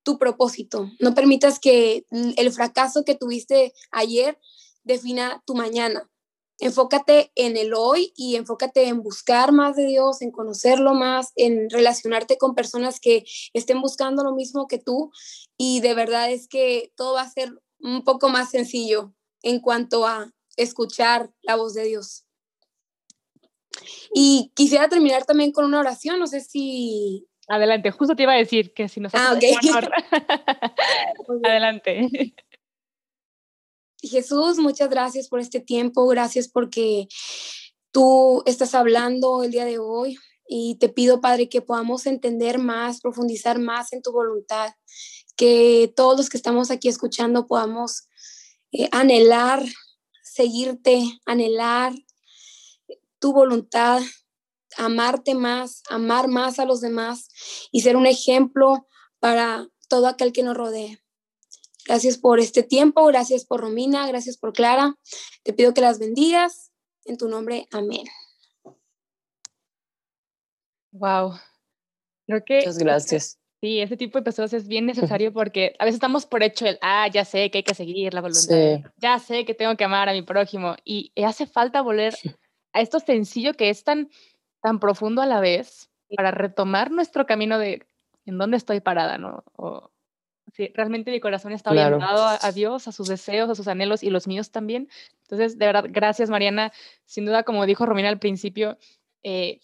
tu 0.02 0.18
propósito. 0.18 0.90
No 0.98 1.14
permitas 1.14 1.60
que 1.60 2.06
el 2.10 2.52
fracaso 2.52 3.04
que 3.04 3.14
tuviste 3.14 3.72
ayer 3.90 4.38
defina 4.82 5.42
tu 5.46 5.54
mañana 5.54 6.11
enfócate 6.58 7.32
en 7.34 7.56
el 7.56 7.74
hoy 7.74 8.12
y 8.16 8.36
enfócate 8.36 8.88
en 8.88 9.02
buscar 9.02 9.52
más 9.52 9.76
de 9.76 9.86
Dios, 9.86 10.22
en 10.22 10.30
conocerlo 10.30 10.94
más, 10.94 11.32
en 11.36 11.68
relacionarte 11.70 12.38
con 12.38 12.54
personas 12.54 13.00
que 13.00 13.24
estén 13.52 13.80
buscando 13.80 14.22
lo 14.22 14.34
mismo 14.34 14.66
que 14.66 14.78
tú 14.78 15.10
y 15.56 15.80
de 15.80 15.94
verdad 15.94 16.30
es 16.30 16.48
que 16.48 16.92
todo 16.96 17.14
va 17.14 17.22
a 17.22 17.30
ser 17.30 17.52
un 17.80 18.04
poco 18.04 18.28
más 18.28 18.50
sencillo 18.50 19.12
en 19.42 19.60
cuanto 19.60 20.06
a 20.06 20.32
escuchar 20.56 21.30
la 21.42 21.56
voz 21.56 21.74
de 21.74 21.84
Dios. 21.84 22.24
Y 24.14 24.52
quisiera 24.54 24.88
terminar 24.88 25.24
también 25.24 25.52
con 25.52 25.64
una 25.64 25.80
oración, 25.80 26.18
no 26.18 26.26
sé 26.26 26.40
si... 26.40 27.26
Adelante, 27.48 27.90
justo 27.90 28.14
te 28.14 28.22
iba 28.22 28.32
a 28.32 28.36
decir 28.36 28.72
que 28.72 28.88
si 28.88 29.00
nos... 29.00 29.14
Ah, 29.14 29.32
Adelante. 31.44 32.34
Jesús, 34.08 34.58
muchas 34.58 34.90
gracias 34.90 35.28
por 35.28 35.40
este 35.40 35.60
tiempo, 35.60 36.06
gracias 36.08 36.48
porque 36.48 37.06
tú 37.92 38.42
estás 38.46 38.74
hablando 38.74 39.44
el 39.44 39.52
día 39.52 39.64
de 39.64 39.78
hoy 39.78 40.18
y 40.48 40.76
te 40.76 40.88
pido, 40.88 41.20
Padre, 41.20 41.48
que 41.48 41.62
podamos 41.62 42.06
entender 42.06 42.58
más, 42.58 43.00
profundizar 43.00 43.58
más 43.58 43.92
en 43.92 44.02
tu 44.02 44.12
voluntad, 44.12 44.74
que 45.36 45.92
todos 45.94 46.16
los 46.16 46.28
que 46.28 46.36
estamos 46.36 46.70
aquí 46.70 46.88
escuchando 46.88 47.46
podamos 47.46 48.08
eh, 48.72 48.88
anhelar, 48.90 49.64
seguirte, 50.22 51.04
anhelar 51.24 51.94
tu 53.18 53.32
voluntad, 53.32 54.02
amarte 54.76 55.34
más, 55.34 55.82
amar 55.88 56.26
más 56.26 56.58
a 56.58 56.64
los 56.64 56.80
demás 56.80 57.28
y 57.70 57.82
ser 57.82 57.96
un 57.96 58.06
ejemplo 58.06 58.88
para 59.20 59.68
todo 59.88 60.08
aquel 60.08 60.32
que 60.32 60.42
nos 60.42 60.56
rodee. 60.56 61.01
Gracias 61.86 62.18
por 62.18 62.38
este 62.38 62.62
tiempo, 62.62 63.06
gracias 63.06 63.44
por 63.44 63.60
Romina, 63.60 64.06
gracias 64.06 64.36
por 64.36 64.52
Clara. 64.52 64.94
Te 65.42 65.52
pido 65.52 65.74
que 65.74 65.80
las 65.80 65.98
bendigas. 65.98 66.70
En 67.04 67.16
tu 67.16 67.28
nombre, 67.28 67.66
amén. 67.72 68.04
Wow. 70.92 71.34
Creo 72.26 72.44
que. 72.44 72.58
Muchas 72.58 72.78
gracias. 72.78 73.38
Sí, 73.60 73.80
ese 73.80 73.96
tipo 73.96 74.18
de 74.18 74.24
personas 74.24 74.52
es 74.52 74.66
bien 74.66 74.86
necesario 74.86 75.32
porque 75.34 75.74
a 75.78 75.84
veces 75.84 75.96
estamos 75.96 76.26
por 76.26 76.42
hecho 76.42 76.66
el, 76.66 76.78
ah, 76.82 77.08
ya 77.08 77.24
sé 77.24 77.50
que 77.50 77.58
hay 77.58 77.64
que 77.64 77.74
seguir 77.74 78.12
la 78.12 78.20
voluntad, 78.20 78.90
ya 78.96 79.18
sé 79.18 79.44
que 79.44 79.54
tengo 79.54 79.76
que 79.76 79.84
amar 79.84 80.08
a 80.08 80.12
mi 80.12 80.22
prójimo 80.22 80.74
y 80.84 81.12
hace 81.22 81.46
falta 81.46 81.80
volver 81.80 82.14
a 82.72 82.80
esto 82.80 82.98
sencillo 82.98 83.54
que 83.54 83.70
es 83.70 83.84
tan, 83.84 84.10
tan 84.62 84.80
profundo 84.80 85.22
a 85.22 85.26
la 85.26 85.40
vez 85.40 85.90
para 86.16 86.30
retomar 86.30 86.90
nuestro 86.90 87.24
camino 87.26 87.58
de 87.58 87.86
en 88.26 88.38
dónde 88.38 88.56
estoy 88.56 88.80
parada, 88.80 89.18
¿no? 89.18 89.44
O, 89.56 89.90
Sí, 90.52 90.70
realmente 90.74 91.10
mi 91.10 91.18
corazón 91.18 91.52
está 91.52 91.70
orientado 91.70 92.26
a, 92.26 92.52
Dios, 92.52 92.86
a 92.86 92.92
sus 92.92 93.08
deseos, 93.08 93.48
a 93.48 93.54
sus 93.54 93.68
anhelos 93.68 94.02
y 94.02 94.10
los 94.10 94.28
míos 94.28 94.50
también. 94.50 94.88
Entonces, 95.22 95.58
de 95.58 95.64
verdad, 95.64 95.86
gracias 95.88 96.28
Mariana. 96.28 96.72
Sin 97.06 97.24
duda, 97.24 97.42
como 97.42 97.64
dijo 97.64 97.86
Romina 97.86 98.10
al 98.10 98.18
principio, 98.18 98.76
eh, 99.22 99.60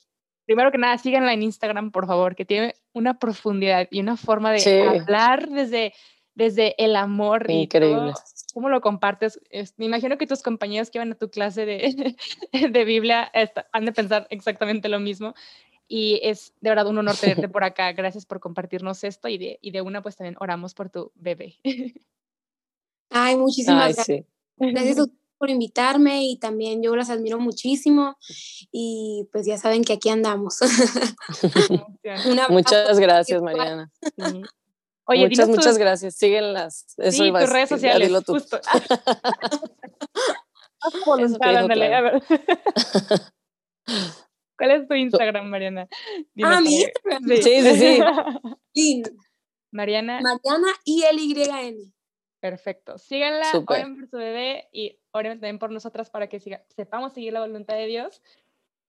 primero 0.46 0.72
que 0.72 0.79
nada, 0.79 0.96
síganla 0.96 1.35
en 1.35 1.42
Instagram, 1.42 1.90
por 1.90 2.07
favor, 2.07 2.35
que 2.35 2.46
tiene 2.46 2.74
una 2.94 3.18
profundidad 3.18 3.87
y 3.90 4.01
una 4.01 4.16
forma 4.16 4.51
de 4.51 4.83
hablar 4.83 5.51
desde, 5.51 5.92
desde 6.35 6.74
el 6.83 6.96
amor. 6.96 7.51
Increíble. 7.51 8.12
Y 8.12 8.55
¿Cómo 8.55 8.70
lo 8.70 8.81
compartes? 8.81 9.38
me 9.77 9.85
imagino 9.85 10.17
que 10.17 10.27
tus 10.27 10.42
compañeros 10.42 10.88
que 10.90 10.98
van 10.98 11.12
a 11.12 11.17
tu 11.17 11.29
clase 11.29 11.67
de, 11.67 12.17
de 12.71 12.85
Biblia 12.87 13.31
han 13.73 13.85
de 13.85 13.92
pensar 13.92 14.27
exactamente 14.31 14.88
lo 14.88 15.00
mismo. 15.00 15.35
Y 15.88 16.20
es 16.22 16.52
de 16.60 16.70
verdad 16.70 16.86
un 16.86 16.98
honor 16.98 17.16
tenerte 17.16 17.48
por 17.48 17.64
acá. 17.64 17.92
Gracias 17.92 18.26
por 18.26 18.40
compartirnos 18.40 19.02
esto 19.04 19.28
y 19.28 19.38
de, 19.38 19.58
y 19.62 19.70
de 19.70 19.80
una 19.80 20.02
pues 20.02 20.16
también 20.16 20.36
oramos 20.38 20.74
por 20.74 20.90
tu 20.90 21.10
bebé. 21.14 21.58
Ay, 23.10 23.36
muchísimas 23.36 23.94
gracias. 23.94 24.26
Gracias 24.58 24.98
a 24.98 25.06
por 25.38 25.50
invitarme 25.50 26.24
y 26.24 26.36
también 26.36 26.82
yo 26.82 26.94
las 26.96 27.10
admiro 27.10 27.38
muchísimo 27.38 28.18
y 28.72 29.28
pues 29.32 29.46
ya 29.46 29.56
saben 29.56 29.84
que 29.84 29.92
aquí 29.94 30.10
andamos. 30.10 30.58
muchas 32.50 32.98
gracias, 32.98 33.40
Mariana. 33.40 33.90
Oye, 35.04 35.28
muchas, 35.28 35.48
muchas 35.48 35.78
gracias. 35.78 36.16
Síguenlas. 36.16 36.86
Eso 36.98 37.24
sí, 37.24 37.32
tus 37.32 37.50
redes 37.50 37.68
sociales. 37.68 38.08
Dilo 38.08 38.20
tú. 38.22 38.32
Justo. 38.34 38.60
¿Cuál 44.59 44.73
es 44.73 44.88
tu 44.88 44.94
Instagram, 44.94 45.46
Mariana? 45.48 45.88
ah, 46.42 46.61
mi 46.61 46.83
Instagram. 46.83 47.25
Sí, 47.27 47.63
sí, 47.63 48.02
sí. 48.75 49.02
Mariana. 49.71 50.21
Mariana 50.21 50.69
y 50.85 51.04
L 51.04 51.23
Y 51.23 51.33
N. 51.42 51.92
Perfecto. 52.40 52.98
Síganla, 52.98 53.46
oren 53.67 53.96
por 53.96 54.09
su 54.09 54.17
bebé 54.17 54.69
y 54.73 54.98
oren 55.13 55.40
también 55.40 55.59
por 55.59 55.71
nosotras 55.71 56.11
para 56.11 56.29
que 56.29 56.38
siga, 56.38 56.63
sepamos 56.69 57.13
seguir 57.13 57.33
la 57.33 57.40
voluntad 57.40 57.75
de 57.75 57.87
Dios. 57.87 58.23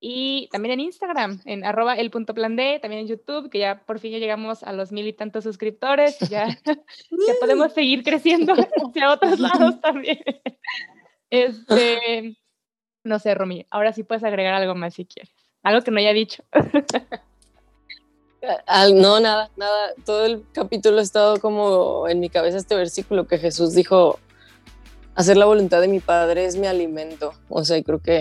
Y 0.01 0.47
también 0.51 0.74
en 0.74 0.80
Instagram, 0.82 1.41
en 1.45 1.65
arroba 1.65 1.95
el 1.95 2.09
punto 2.09 2.34
plan 2.34 2.55
D, 2.55 2.80
también 2.80 3.01
en 3.01 3.07
YouTube, 3.07 3.49
que 3.49 3.59
ya 3.59 3.84
por 3.86 3.99
fin 3.99 4.13
ya 4.13 4.17
llegamos 4.17 4.63
a 4.63 4.72
los 4.72 4.91
mil 4.91 5.05
y 5.05 5.13
tantos 5.13 5.43
suscriptores, 5.43 6.17
ya, 6.30 6.47
ya 6.65 7.34
podemos 7.39 7.74
seguir 7.74 8.03
creciendo 8.03 8.53
hacia 8.53 9.11
otros 9.11 9.39
lados 9.39 9.82
también. 9.82 10.20
Este, 11.30 12.38
no 13.03 13.20
sé, 13.20 13.36
Romy, 13.36 13.65
ahora 13.70 13.93
sí 13.93 14.03
puedes 14.03 14.24
agregar 14.24 14.53
algo 14.53 14.74
más 14.76 14.93
si 14.93 15.05
quieres. 15.05 15.38
Algo 15.64 15.82
que 15.82 15.91
no 15.91 15.99
haya 15.99 16.14
dicho. 16.14 16.43
no, 18.93 19.20
nada, 19.20 19.49
nada. 19.57 19.93
Todo 20.05 20.26
el 20.26 20.45
capítulo 20.53 20.99
ha 20.99 21.01
estado 21.01 21.39
como 21.39 22.07
en 22.07 22.20
mi 22.20 22.30
cabeza 22.30 22.57
este 22.57 22.76
versículo 22.76 23.28
que 23.28 23.38
Jesús 23.38 23.74
dijo, 23.74 24.20
hacer 25.16 25.38
la 25.38 25.45
voluntad 25.45 25.82
de 25.82 25.88
mi 25.88 25.99
Padre 25.99 26.45
es 26.45 26.55
mi 26.55 26.68
alimento. 26.68 27.34
O 27.49 27.66
sea, 27.66 27.78
y 27.78 27.84
creo 27.84 28.01
que 28.01 28.20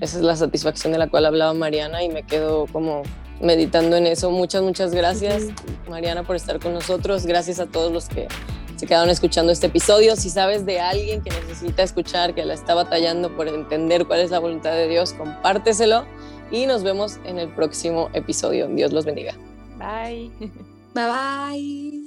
esa 0.00 0.18
es 0.18 0.22
la 0.22 0.36
satisfacción 0.36 0.92
de 0.92 0.98
la 0.98 1.08
cual 1.08 1.26
hablaba 1.26 1.54
Mariana 1.54 2.02
y 2.02 2.08
me 2.08 2.24
quedo 2.24 2.66
como 2.72 3.02
meditando 3.40 3.96
en 3.96 4.06
eso. 4.06 4.30
Muchas, 4.30 4.62
muchas 4.62 4.92
gracias, 4.92 5.44
Mariana, 5.88 6.24
por 6.24 6.36
estar 6.36 6.58
con 6.58 6.74
nosotros. 6.74 7.26
Gracias 7.26 7.60
a 7.60 7.66
todos 7.66 7.92
los 7.92 8.08
que 8.08 8.26
se 8.76 8.86
quedaron 8.86 9.08
escuchando 9.08 9.52
este 9.52 9.68
episodio. 9.68 10.16
Si 10.16 10.28
sabes 10.28 10.66
de 10.66 10.80
alguien 10.80 11.22
que 11.22 11.30
necesita 11.30 11.82
escuchar, 11.82 12.34
que 12.34 12.44
la 12.44 12.54
está 12.54 12.74
batallando 12.74 13.34
por 13.34 13.48
entender 13.48 14.06
cuál 14.06 14.20
es 14.20 14.30
la 14.30 14.38
voluntad 14.38 14.72
de 14.72 14.88
Dios, 14.88 15.14
compárteselo 15.14 16.04
y 16.50 16.66
nos 16.66 16.82
vemos 16.82 17.18
en 17.24 17.38
el 17.38 17.48
próximo 17.48 18.10
episodio. 18.12 18.68
Dios 18.68 18.92
los 18.92 19.04
bendiga. 19.04 19.34
Bye. 19.78 20.30
Bye 20.94 21.06
bye. 21.06 22.05